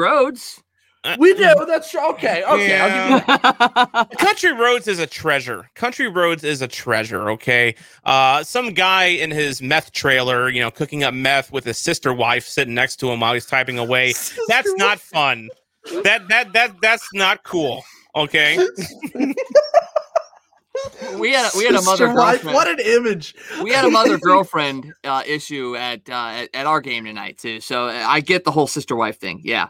[1.04, 1.18] roads.
[1.18, 1.66] do.
[1.66, 2.08] That's true.
[2.10, 2.44] Okay.
[2.50, 2.78] Okay.
[2.78, 5.70] I'll give you Country Roads is a treasure.
[5.74, 7.30] Country Roads is a treasure.
[7.30, 7.74] Okay,
[8.04, 12.12] uh, some guy in his meth trailer, you know, cooking up meth with his sister
[12.12, 14.14] wife sitting next to him while he's typing away.
[14.48, 15.48] That's not fun.
[16.04, 17.82] That that that that's not cool.
[18.16, 18.58] Okay,
[21.18, 22.54] we had a, we had a mother wife, girlfriend.
[22.54, 23.34] What an image.
[23.62, 27.60] we had a mother girlfriend uh, issue at, uh, at at our game tonight too.
[27.60, 29.40] So uh, I get the whole sister wife thing.
[29.44, 29.68] Yeah.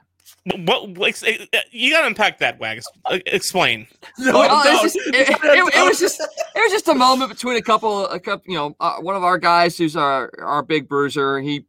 [0.64, 1.22] What, what
[1.70, 2.86] you got to unpack that, Wags.
[3.05, 3.86] Uh, Explain.
[4.18, 4.84] No, Well, don't.
[4.84, 6.28] it's just- it, it- it- it was just it
[6.59, 9.38] was just a moment between a couple a couple you know uh, one of our
[9.38, 11.64] guys who's our our big bruiser he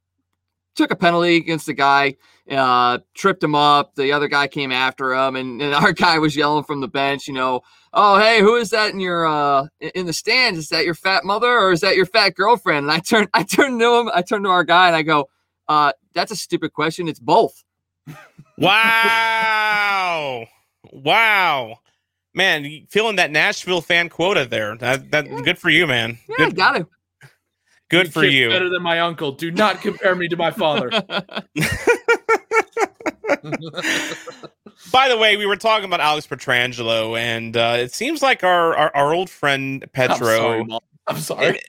[0.76, 2.16] took a penalty against the guy
[2.50, 6.36] uh tripped him up the other guy came after him and, and our guy was
[6.36, 7.62] yelling from the bench you know
[7.94, 11.24] oh hey who is that in your uh in the stands is that your fat
[11.26, 14.22] mother or is that your fat girlfriend and i turned i turned to him i
[14.22, 15.30] turned to our guy and i go
[15.68, 17.64] uh that's a stupid question it's both
[18.58, 20.48] Wow,
[20.92, 21.80] wow,
[22.34, 24.76] man, you feeling that Nashville fan quota there.
[24.78, 26.20] That that good for you, man.
[26.30, 26.88] yeah Good, got to
[27.90, 28.50] good for you.
[28.50, 29.32] Better than my uncle.
[29.32, 30.90] Do not compare me to my father.
[34.92, 38.76] By the way, we were talking about Alex Pietrangelo, and uh, it seems like our,
[38.76, 40.28] our, our old friend Petro.
[40.28, 40.82] I'm sorry, Mom.
[41.08, 41.60] I'm sorry.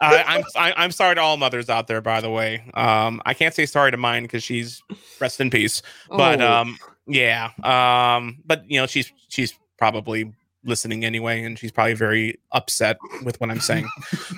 [0.00, 2.00] I, I'm I, I'm sorry to all mothers out there.
[2.00, 4.82] By the way, um, I can't say sorry to mine because she's
[5.20, 5.82] rest in peace.
[6.10, 6.52] But Oh.
[6.52, 10.32] um, yeah, um, but you know she's she's probably
[10.64, 13.88] listening anyway, and she's probably very upset with what I'm saying.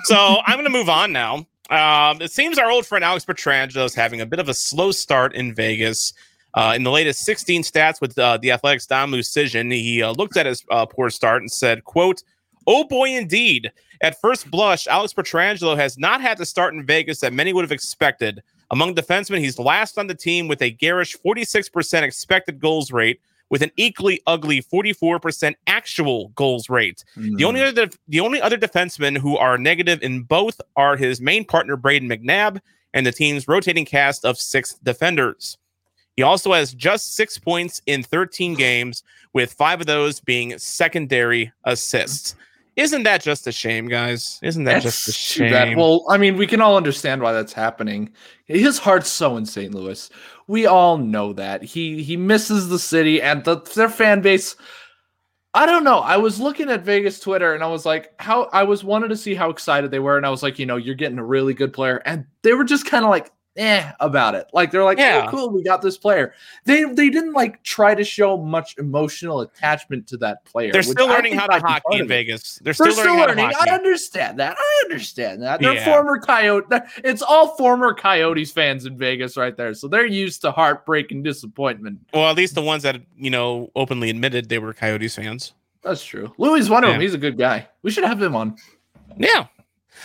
[0.03, 1.45] so I'm gonna move on now.
[1.69, 4.91] Um, it seems our old friend Alex Pietrangelo is having a bit of a slow
[4.91, 6.13] start in Vegas.
[6.53, 10.37] Uh, in the latest 16 stats with uh, the Athletics' Dom Luszczyszyn, he uh, looked
[10.37, 12.23] at his uh, poor start and said, "quote
[12.67, 17.19] Oh boy, indeed." At first blush, Alex Pietrangelo has not had the start in Vegas
[17.21, 18.43] that many would have expected.
[18.69, 23.61] Among defensemen, he's last on the team with a garish 46% expected goals rate, with
[23.61, 27.03] an equally ugly 44% actual goals rate.
[27.15, 27.67] The only hmm.
[27.67, 32.11] other the only other defensemen who are negative in both are his main partner Brayden
[32.11, 32.59] McNabb
[32.93, 35.57] and the team's rotating cast of six defenders.
[36.17, 39.03] He also has just six points in 13 games,
[39.33, 42.35] with five of those being secondary assists.
[42.77, 44.39] Isn't that just a shame, guys?
[44.43, 45.69] Isn't that just a That's too bad.
[45.69, 45.77] shame?
[45.77, 48.11] Well, I mean, we can all understand why that's happening.
[48.45, 49.73] His heart's so in St.
[49.73, 50.09] Louis.
[50.45, 54.55] We all know that he he misses the city and the, their fan base.
[55.55, 55.99] I don't know.
[55.99, 59.17] I was looking at Vegas Twitter and I was like, how I was wanted to
[59.17, 61.55] see how excited they were, and I was like, you know, you're getting a really
[61.55, 64.47] good player, and they were just kind of like, eh, about it.
[64.53, 65.25] Like they're like, Yeah.
[65.25, 66.33] oh, cool, we got this player.
[66.65, 70.71] They they didn't like try to show much emotional attachment to that player.
[70.71, 72.07] They're still learning how to hockey in.
[72.07, 72.59] Vegas.
[72.63, 74.55] They're They're still learning, how to I understand that.
[74.59, 75.59] I understand that.
[75.59, 75.85] They're Yeah.
[75.85, 76.67] former Coyote.
[77.03, 79.73] It's all former Coyotes fans in Vegas right there.
[79.73, 81.99] So they're used to heartbreak and disappointment.
[82.13, 85.53] Well, at least the ones that you know openly admitted they were Coyotes fans.
[85.83, 86.33] That's true.
[86.37, 86.99] Louis one of them.
[87.01, 87.67] He's a good guy.
[87.81, 88.55] We should have him on.
[89.17, 89.45] Yeah.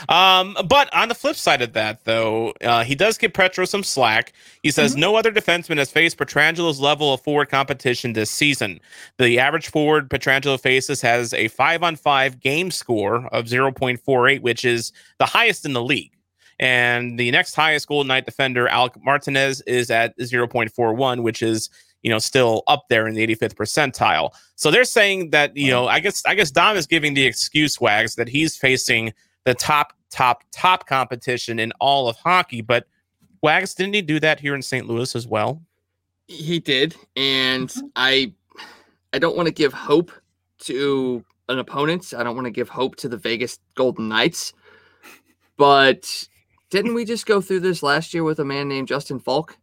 [0.09, 3.83] Um, but on the flip side of that, though, uh, he does give Petro some
[3.83, 4.33] slack.
[4.63, 8.81] He says no other defenseman has faced Pietrangelo's level of forward competition this season.
[9.19, 14.65] The average forward Pietrangelo faces has a five on five game score of 0.48, which
[14.65, 16.13] is the highest in the league.
[16.59, 21.71] And the next highest Golden Knight defender, Alec Martinez, is at 0.41, which is
[22.03, 24.31] you know still up there in the 85th percentile.
[24.57, 27.81] So they're saying that you know I guess I guess Dom is giving the excuse
[27.81, 29.13] wags that he's facing
[29.45, 32.61] the top top top competition in all of hockey.
[32.61, 32.87] But
[33.43, 34.87] Wags didn't he do that here in St.
[34.87, 35.63] Louis as well?
[36.29, 37.87] He did, and mm-hmm.
[37.97, 38.33] I
[39.13, 40.11] I don't want to give hope
[40.61, 42.15] to an opponent.
[42.17, 44.53] I don't want to give hope to the Vegas Golden Knights.
[45.57, 46.29] But
[46.71, 49.57] didn't we just go through this last year with a man named Justin Faulk?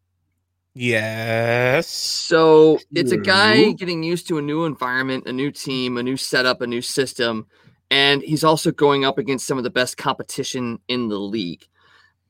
[0.75, 1.87] Yes.
[1.87, 6.15] So it's a guy getting used to a new environment, a new team, a new
[6.15, 7.47] setup, a new system,
[7.91, 11.67] and he's also going up against some of the best competition in the league.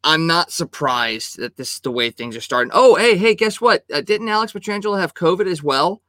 [0.03, 2.71] I'm not surprised that this is the way things are starting.
[2.73, 3.83] Oh, hey, hey, guess what?
[3.93, 6.01] Uh, didn't Alex Pietrangelo have COVID as well?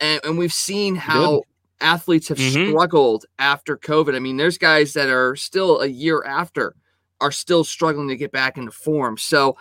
[0.00, 1.42] And, and we've seen how
[1.80, 2.70] athletes have Mhm.
[2.70, 4.14] struggled after COVID.
[4.14, 6.74] I mean, there's guys that are still a year after
[7.20, 9.16] are still struggling to get back into form.
[9.16, 9.56] So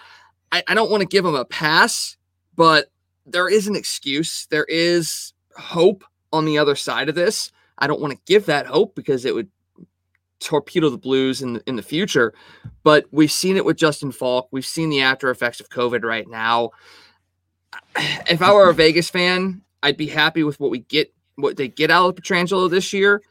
[0.52, 2.18] I, I don't want to give him a pass,
[2.56, 2.92] but
[3.26, 4.48] there is an excuse.
[4.48, 7.52] There is hope on the other side of this.
[7.78, 9.50] I don't want to give that hope because it would
[10.40, 12.34] torpedo the Blues in in the future.
[12.84, 14.48] But we've seen it with Justin Faulk.
[14.52, 16.72] We've seen the after effects of COVID right now.
[18.30, 21.68] If I were a Vegas fan, I'd be happy with what we get, what they
[21.68, 23.22] get out of Pietrangelo this year.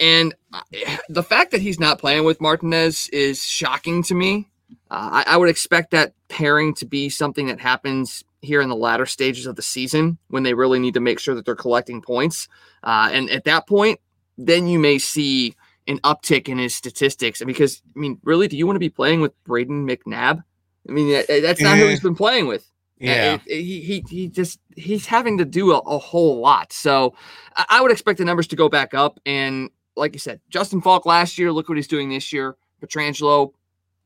[0.00, 0.34] And
[1.08, 4.48] the fact that he's not playing with Martinez is shocking to me.
[4.90, 8.76] Uh, I, I would expect that pairing to be something that happens here in the
[8.76, 12.00] latter stages of the season when they really need to make sure that they're collecting
[12.00, 12.48] points.
[12.82, 14.00] Uh, and at that point,
[14.38, 15.54] then you may see
[15.86, 17.42] an uptick in his statistics.
[17.44, 20.42] Because, I mean, really, do you want to be playing with Brayden McNabb?
[20.88, 21.90] I mean, that- that's not who Eh.
[21.90, 22.62] he's been playing with.
[23.00, 23.34] Uh, Yeah.
[23.34, 26.72] it- it- he, he just he's having to do a, a whole lot.
[26.72, 27.14] So
[27.56, 29.20] I, I would expect the numbers to go back up.
[29.26, 32.56] And like you said, Justin Faulk last year, look what he's doing this year.
[32.82, 33.52] Pietrangelo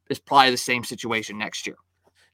[0.08, 1.76] is probably the same situation next year.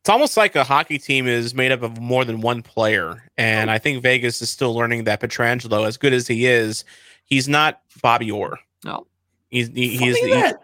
[0.06, 3.24] It's almost like a hockey team is made up of more than one player.
[3.36, 6.84] And I think Vegas is still learning that Pietrangelo, as good as he is,
[7.24, 8.56] he's not Bobby Orr.
[8.84, 9.04] No.
[9.48, 10.62] He's he, Funny he's he- that.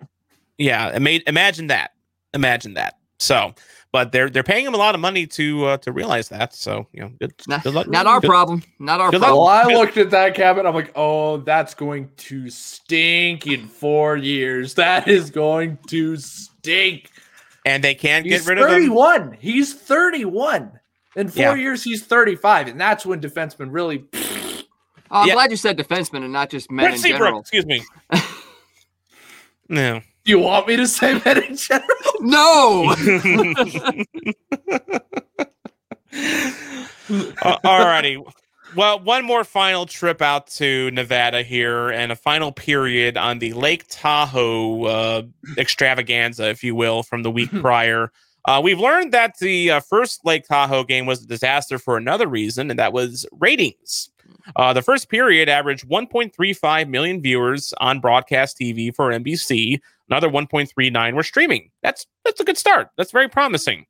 [0.59, 0.95] yeah.
[0.97, 1.91] Ima- imagine that.
[2.35, 2.99] Imagine that.
[3.19, 3.53] So,
[3.91, 6.55] but they're they're paying him a lot of money to uh, to realize that.
[6.55, 7.89] So you know, good, Not, good luck.
[7.89, 8.63] not our good- problem.
[8.79, 9.39] Not our problem.
[9.39, 10.67] Well, I looked at that cabin.
[10.67, 14.75] I'm like, oh, that's going to stink in four years.
[14.75, 17.11] That is going to stink.
[17.65, 18.71] And they can't He's get rid of him.
[18.73, 19.37] 31.
[19.41, 20.73] He's 31.
[21.15, 21.55] In four Yeah.
[21.55, 22.69] years, he's 35.
[22.69, 24.05] And that's when defensemen really.
[25.15, 25.35] Oh, I'm Yeah.
[25.35, 27.41] glad you said defenseman and not just men Brent in Seabrook, general.
[27.41, 27.83] excuse me.
[29.69, 30.01] no.
[30.25, 31.87] Do you want me to say men in general?
[32.21, 32.95] No.
[37.43, 38.23] Uh, alrighty.
[38.75, 43.53] Well, one more final trip out to Nevada here, and a final period on the
[43.53, 45.23] Lake Tahoe uh,
[45.59, 48.11] extravaganza, if you will, from the week prior.
[48.47, 52.27] Uh, we've learned that the uh, first Lake Tahoe game was a disaster for another
[52.27, 54.11] reason, and that was ratings.
[54.57, 59.81] Uh, the first period averaged 1.35 million viewers on broadcast TV for NBC.
[60.09, 61.71] Another 1.39 were streaming.
[61.83, 62.89] That's that's a good start.
[62.97, 63.87] That's very promising.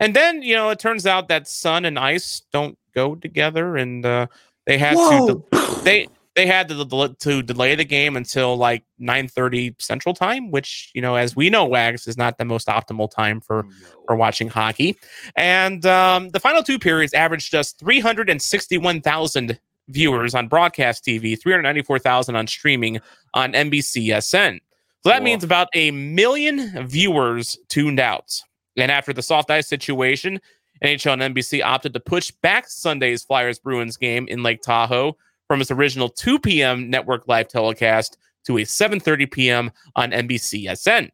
[0.00, 4.04] And then you know it turns out that sun and ice don't go together, and
[4.04, 4.26] uh,
[4.66, 8.84] they had to de- they they had to, del- to delay the game until like
[9.00, 13.10] 9:30 Central Time, which you know, as we know, Wags is not the most optimal
[13.10, 13.66] time for
[14.06, 14.96] for watching hockey.
[15.36, 22.46] And um, the final two periods averaged just 361,000 viewers on broadcast TV, 394,000 on
[22.46, 23.00] streaming
[23.34, 24.60] on NBCSN.
[25.02, 25.24] So that Whoa.
[25.24, 28.42] means about a million viewers tuned out.
[28.76, 30.40] And after the soft ice situation,
[30.84, 35.16] NHL and NBC opted to push back Sunday's Flyers Bruins game in Lake Tahoe
[35.46, 36.90] from its original 2 p.m.
[36.90, 39.70] network live telecast to a 7:30 p.m.
[39.96, 41.10] on NBCSN.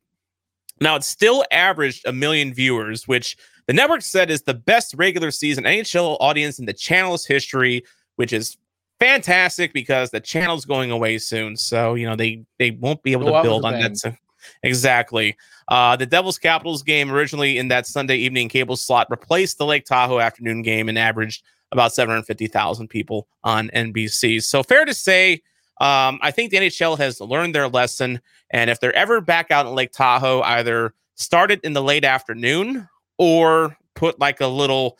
[0.81, 3.37] Now it still averaged a million viewers, which
[3.67, 7.85] the network said is the best regular season NHL audience in the channel's history,
[8.17, 8.57] which is
[9.01, 11.57] fantastic because the channel's going away soon.
[11.57, 14.17] So you know they they won't be able to build on that.
[14.63, 15.37] Exactly.
[15.69, 19.85] Uh, the Devils Capitals game originally in that Sunday evening cable slot replaced the Lake
[19.85, 21.43] Tahoe afternoon game and averaged
[21.73, 24.43] about 750,000 people on NBC.
[24.43, 25.43] So fair to say,
[25.81, 28.21] um, I think the NHL has learned their lesson.
[28.51, 32.05] And if they're ever back out in Lake Tahoe, either start it in the late
[32.05, 32.89] afternoon
[33.19, 34.99] or put like a little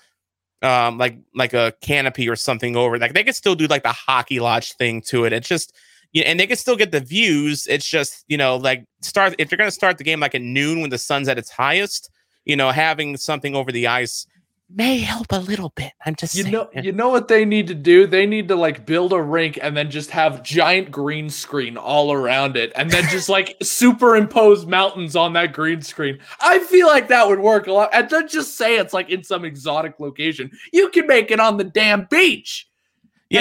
[0.63, 3.93] um like like a canopy or something over like they could still do like the
[3.93, 5.75] hockey lodge thing to it it's just
[6.15, 9.51] yeah, and they can still get the views it's just you know like start if
[9.51, 12.11] you're going to start the game like at noon when the sun's at its highest
[12.47, 14.27] you know having something over the ice
[14.71, 16.53] may help a little bit i'm just You saying.
[16.55, 18.07] know, you know what they need to do?
[18.07, 22.13] They need to like build a rink and then just have giant green screen all
[22.13, 26.19] around it, and then just like superimpose mountains on that green screen.
[26.41, 27.91] I feel like that would work a lot.
[27.93, 30.51] And don't just say it's like in some exotic location.
[30.73, 32.67] You can make it on the damn beach.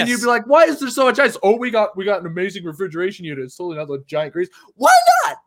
[0.01, 1.37] And you'd be like, why is there so much ice?
[1.43, 3.43] Oh, we got we got an amazing refrigeration unit.
[3.43, 4.49] It's totally not the giant grease.
[4.75, 4.93] Why
[5.25, 5.37] not?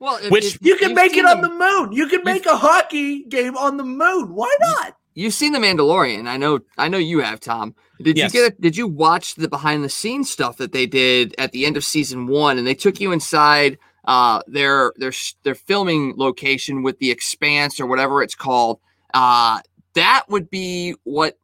[0.00, 1.92] Well, if- Which if You can make it seen on the- the moon.
[1.92, 4.34] You can make a hockey game on the moon.
[4.34, 4.96] Why not?
[5.14, 6.26] You've seen the Mandalorian.
[6.26, 6.58] I know.
[6.76, 7.74] I know you have, Tom.
[8.02, 8.34] Did Yes.
[8.34, 8.52] you get?
[8.52, 11.76] A, did you watch the behind the scenes stuff that they did at the end
[11.76, 12.58] of season one?
[12.58, 15.12] And they took you inside uh, their their
[15.44, 18.80] their filming location with the Expanse or whatever it's called.
[19.14, 19.60] Uh,
[19.94, 21.38] that would be what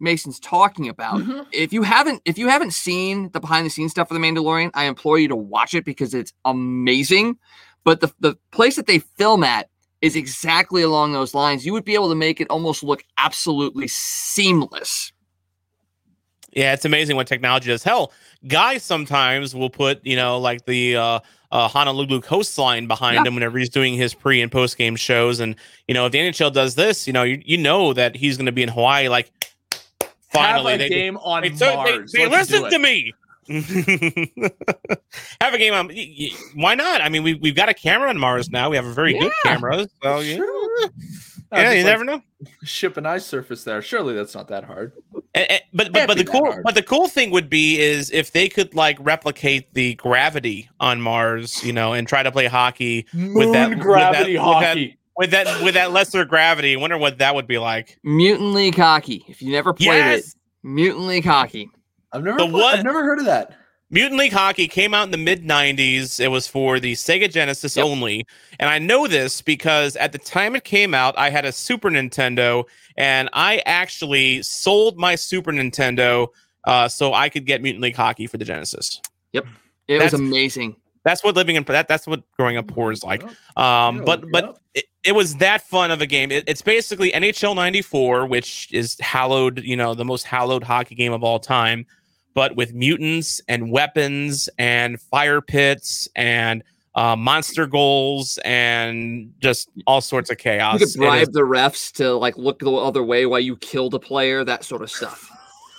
[0.00, 1.20] Mason's talking about.
[1.20, 1.42] Mm-hmm.
[1.52, 4.70] If you haven't if you haven't seen the behind the scenes stuff for the Mandalorian,
[4.74, 7.36] I implore you to watch it because it's amazing.
[7.84, 9.68] But the the place that they film at
[10.00, 11.66] is exactly along those lines.
[11.66, 15.12] You would be able to make it almost look absolutely seamless.
[16.52, 17.82] Yeah, it's amazing what technology does.
[17.82, 18.12] Hell,
[18.46, 21.20] guys sometimes will put, you know, like the uh,
[21.52, 23.24] uh, Honolulu coastline behind Yeah.
[23.24, 25.40] him whenever he's doing his pre and post game shows.
[25.40, 28.36] And, you know, if the NHL does this, you know, you, you know that he's
[28.36, 29.08] going to be in Hawaii.
[29.08, 29.30] Like,
[30.32, 32.12] finally, have a they, game on they, so they- Mars.
[32.12, 33.12] they Let's listen to me.
[35.40, 35.90] have a game on.
[36.54, 37.00] Why not?
[37.00, 38.68] I mean, we, we've got a camera on Mars now.
[38.70, 39.88] We have a very good camera.
[40.02, 40.90] So, yeah, Sure.
[41.50, 42.20] Yeah you like never know.
[42.64, 43.80] Ship an ice surface there.
[43.80, 44.92] Surely that's not that hard.
[45.34, 46.62] And- and- but but, but the cool hard.
[46.62, 51.00] but the cool thing would be is if they could like replicate the gravity on
[51.00, 54.68] Mars, you know, and try to play hockey Moon that- with gravity that- with that-
[54.68, 54.98] hockey.
[55.18, 56.74] With that with that lesser gravity.
[56.74, 57.98] I wonder what that would be like.
[58.02, 59.24] Mutant League Hockey.
[59.28, 61.68] If you never played it, Yes, Mutant League Hockey.
[62.12, 62.38] I've never.
[62.38, 63.54] The pla- what- I've never heard of that.
[63.90, 66.20] Mutant League Hockey came out in the mid '90s.
[66.20, 67.86] It was for the Sega Genesis Yep.
[67.86, 68.26] only,
[68.60, 71.88] and I know this because at the time it came out, I had a Super
[71.90, 72.64] Nintendo,
[72.98, 76.28] and I actually sold my Super Nintendo
[76.66, 79.00] uh, so I could get Mutant League Hockey for the Genesis.
[79.32, 79.46] Yep.
[79.88, 80.76] It That's- was amazing.
[81.04, 81.88] That's what living in that.
[81.88, 83.22] That's what growing up poor is like.
[83.56, 86.30] Um, Yeah, but look but it, it was that fun of a game.
[86.30, 91.12] It, it's basically NHL '94, which is hallowed, you know, the most hallowed hockey game
[91.12, 91.86] of all time,
[92.34, 96.62] but with mutants and weapons and fire pits and
[96.94, 100.74] uh, monster goals and just all sorts of chaos.
[100.74, 103.56] You could It is- bribe the refs to like look the other way while you
[103.56, 105.30] killed a player, that sort of stuff.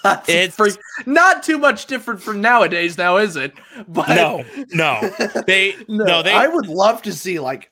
[0.03, 3.53] That's It's- freak- not too much different from nowadays, now is it?
[3.87, 5.01] But no, no,
[5.47, 7.69] they no, no, they I would love to see like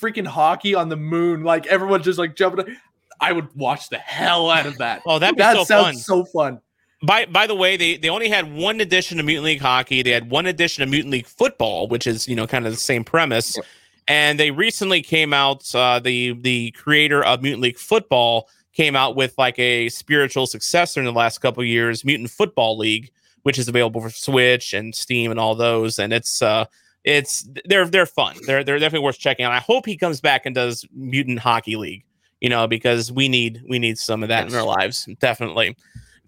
[0.00, 2.76] freaking hockey on the moon, like everyone just like jumping.
[3.20, 5.02] I would watch the hell out of that.
[5.04, 6.24] Oh, that'd be that so sounds fun.
[6.24, 6.60] so fun.
[7.02, 10.02] By by the way, they they only had one edition of Mutant League Hockey.
[10.02, 12.78] They had one edition of Mutant League Football, which is you know kind of the
[12.78, 13.58] same premise.
[14.06, 15.72] And they recently came out.
[15.74, 18.48] Uh, the the creator of Mutant League Football
[18.78, 23.10] came out with like a spiritual successor in the last couple years, Mutant Football League,
[23.42, 25.98] which is available for Switch and Steam and all those.
[25.98, 26.64] And it's uh
[27.02, 28.36] it's they're they're fun.
[28.46, 29.50] They're they're definitely worth checking out.
[29.50, 32.04] I hope he comes back and does Mutant Hockey League,
[32.40, 34.52] you know, because we need we need some of that yes.
[34.52, 35.08] in our lives.
[35.18, 35.76] Definitely.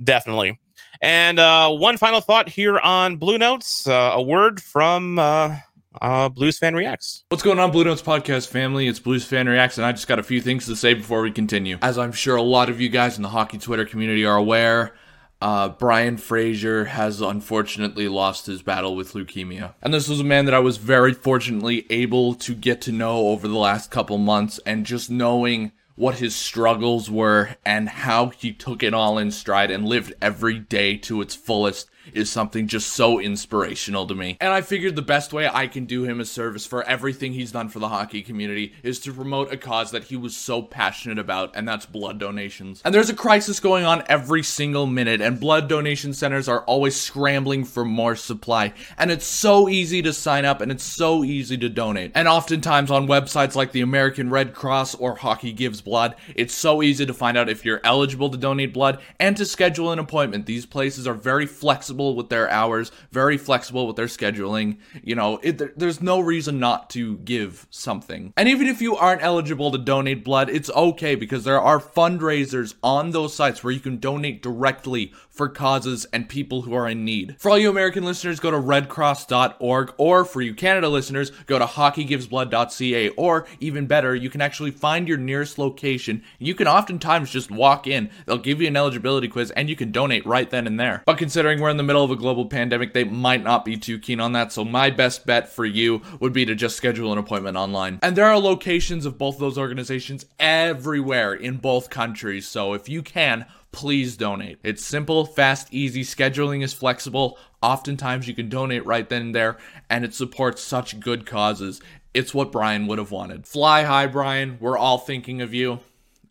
[0.03, 0.59] Definitely.
[1.01, 5.57] And uh one final thought here on Blue Notes, uh, a word from uh
[6.01, 7.25] uh, Blues Fan Reacts.
[7.29, 8.87] What's going on, Blue Notes Podcast family?
[8.87, 11.31] It's Blues Fan Reacts, and I just got a few things to say before we
[11.31, 11.79] continue.
[11.83, 14.95] As I'm sure a lot of you guys in the hockey Twitter community are aware,
[15.41, 19.75] uh, Brian Fraser has unfortunately lost his battle with leukemia.
[19.83, 23.29] And this was a man that I was very fortunately able to get to know
[23.29, 28.53] over the last couple months, and just knowing what his struggles were and how he
[28.53, 32.89] took it all in stride and lived every day to its fullest is something just
[32.89, 34.37] so inspirational to me.
[34.41, 37.53] And I figured the best way I can do him a service for everything he's
[37.53, 41.19] done for the hockey community is to promote a cause that he was so passionate
[41.19, 42.81] about, and that's blood donations.
[42.85, 46.97] And there's a crisis going on every single minute, and blood donation centers are always
[46.97, 48.73] scrambling for more supply.
[48.99, 52.13] And it's so easy to sign up, and it's so easy to donate.
[52.15, 56.83] And oftentimes on websites like the American Red Cross or Hockey Gives Blood, it's so
[56.83, 60.47] easy to find out if you're eligible to donate blood and to schedule an appointment.
[60.47, 64.79] These places are very flexible flexible with their hours, very flexible with their scheduling.
[65.03, 68.33] You know, it, there's no reason not to give something.
[68.37, 72.75] And even if you aren't eligible to donate blood, it's okay because there are fundraisers
[72.83, 77.05] on those sites where you can donate directly for causes and people who are in
[77.05, 77.35] need.
[77.39, 81.65] For all you American listeners, go to redcross.org, or for you Canada listeners, go to
[81.65, 86.23] hockeygivesblood.ca, or even better, you can actually find your nearest location.
[86.39, 89.93] You can oftentimes just walk in, they'll give you an eligibility quiz, and you can
[89.93, 91.03] donate right then and there.
[91.07, 93.99] But considering we're in the middle of a global pandemic, they might not be too
[93.99, 97.17] keen on that, so my best bet for you would be to just schedule an
[97.17, 97.99] appointment online.
[98.03, 103.03] And there are locations of both those organizations everywhere in both countries, so if you
[103.03, 104.59] can, please donate.
[104.63, 106.03] It's simple, fast, easy.
[106.03, 107.39] Scheduling is flexible.
[107.63, 109.57] Oftentimes you can donate right then and there,
[109.89, 111.81] and it supports such good causes.
[112.13, 113.47] It's what Brian would have wanted.
[113.47, 114.59] Fly high, Brian.
[114.61, 115.81] We're all thinking of you.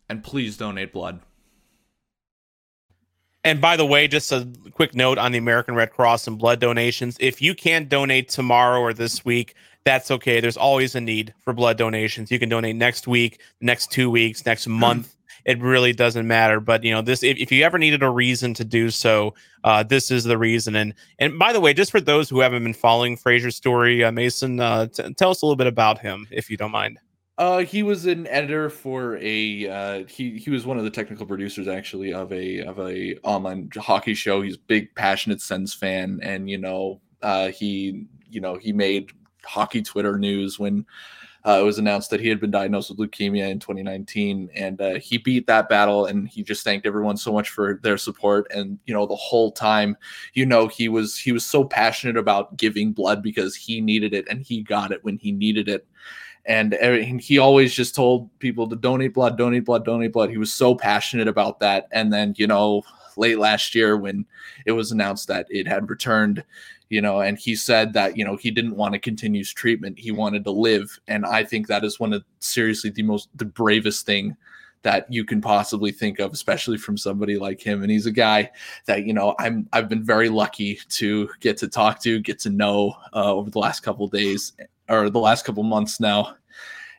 [0.08, 1.20] And please donate blood.
[3.44, 6.60] And by the way, just a quick note on the American Red Cross and blood
[6.60, 7.16] donations.
[7.20, 9.54] If you can't donate tomorrow or this week,
[9.84, 10.40] that's okay.
[10.40, 12.30] There's always a need for blood donations.
[12.30, 16.60] You can donate next week, next two weeks, next month it really doesn't matter.
[16.60, 19.34] But you know, this if, if you ever needed a reason to do so,
[19.64, 20.76] uh, this is the reason.
[20.76, 24.12] And and by the way, just for those who haven't been following Fraser's story, uh,
[24.12, 26.98] Mason, uh, t- tell us a little bit about him, if you don't mind.
[27.40, 31.24] Uh, he was an editor for a uh, he he was one of the technical
[31.24, 34.42] producers actually of a of a online hockey show.
[34.42, 39.12] He's a big passionate Sens fan, and you know uh, he you know he made
[39.42, 40.84] hockey Twitter news when
[41.46, 44.98] uh, it was announced that he had been diagnosed with leukemia in 2019, and uh,
[44.98, 46.04] he beat that battle.
[46.04, 48.52] And he just thanked everyone so much for their support.
[48.54, 49.96] And you know, the whole time,
[50.34, 54.26] you know, he was he was so passionate about giving blood because he needed it,
[54.28, 55.86] and he got it when he needed it.
[56.46, 56.72] And
[57.20, 60.30] he always just told people to donate blood, donate blood, donate blood.
[60.30, 61.86] He was so passionate about that.
[61.92, 62.82] And then, you know,
[63.16, 64.24] late last year when
[64.66, 66.42] it was announced that it had returned,
[66.88, 69.98] you know, and he said that, you know, he didn't want to continue treatment.
[69.98, 70.98] He wanted to live.
[71.06, 74.36] And I think that is one of seriously the most, the bravest thing
[74.82, 77.82] that you can possibly think of, especially from somebody like him.
[77.82, 78.50] And he's a guy
[78.86, 82.50] that, you know, I'm, I've been very lucky to get to talk to, get to
[82.50, 84.54] know uh, over the last couple days
[84.90, 86.36] or the last couple months now.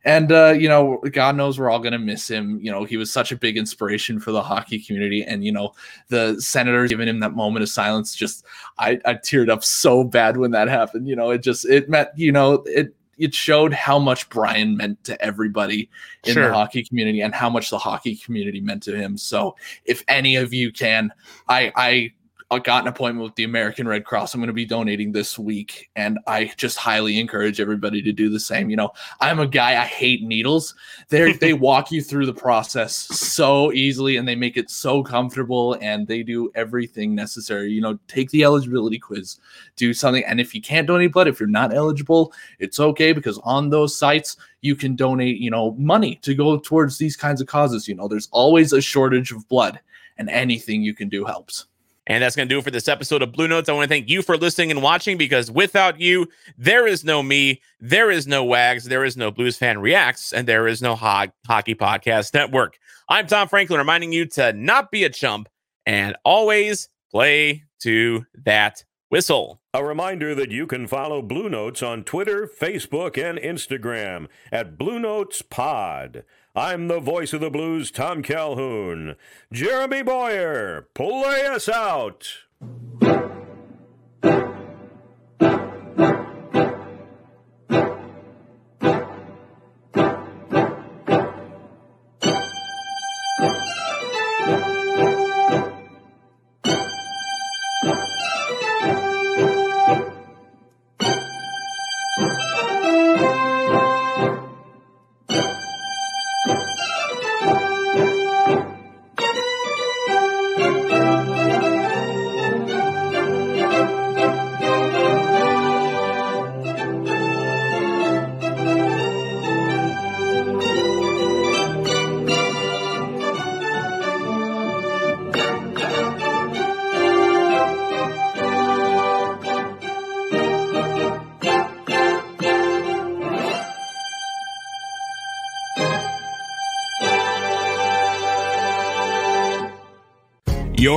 [0.04, 2.60] And uh, you know, God knows we're all gonna miss him.
[2.60, 5.74] You know, he was such a big inspiration for the hockey community, and you know,
[6.08, 8.16] the Senators giving him that moment of silence.
[8.16, 8.44] Just,
[8.80, 11.08] I, I teared up so bad when that happened.
[11.08, 15.04] You know, it just it meant, you know, it it showed how much Brian meant
[15.04, 15.88] to everybody
[16.24, 16.48] in sure.
[16.48, 19.18] the hockey community and how much the hockey community meant to him.
[19.18, 19.56] So,
[19.86, 21.14] if any of you can,
[21.48, 22.14] I I
[22.52, 24.34] I got an appointment with the American Red Cross.
[24.34, 28.30] I'm going to be donating this week, and I just highly encourage everybody to do
[28.30, 28.70] the same.
[28.70, 28.92] You know,
[29.22, 30.76] I'm a guy I hate needles.
[31.08, 35.78] They they walk you through the process so easily, and they make it so comfortable,
[35.80, 37.72] and they do everything necessary.
[37.72, 39.38] You know, take the eligibility quiz,
[39.78, 43.40] do something, and if you can't donate blood, if you're not eligible, it's okay because
[43.46, 47.48] on those sites you can donate, you know, money to go towards these kinds of
[47.48, 47.88] causes.
[47.88, 49.80] You know, there's always a shortage of blood,
[50.18, 51.68] and anything you can do helps.
[52.08, 53.70] And that's going to do it for this episode of Blue Notes.
[53.70, 57.22] I want to thank you for listening and watching because without you, there is no
[57.22, 60.96] me, there is no Wags, there is no Blues Fan Reacts, and there is no
[60.96, 62.80] Ho- Hockey Podcast Network.
[63.08, 65.48] I'm Tom Franklin reminding you to not be a chump
[65.86, 69.62] and always play to that whistle.
[69.74, 75.00] A reminder that you can follow Blue Notes on Twitter, Facebook, and Instagram at Blue
[75.00, 76.24] Notes Pod.
[76.56, 79.16] I'm the voice of the blues, Tom Calhoun.
[79.54, 82.28] Jeremy Boyer, play us out.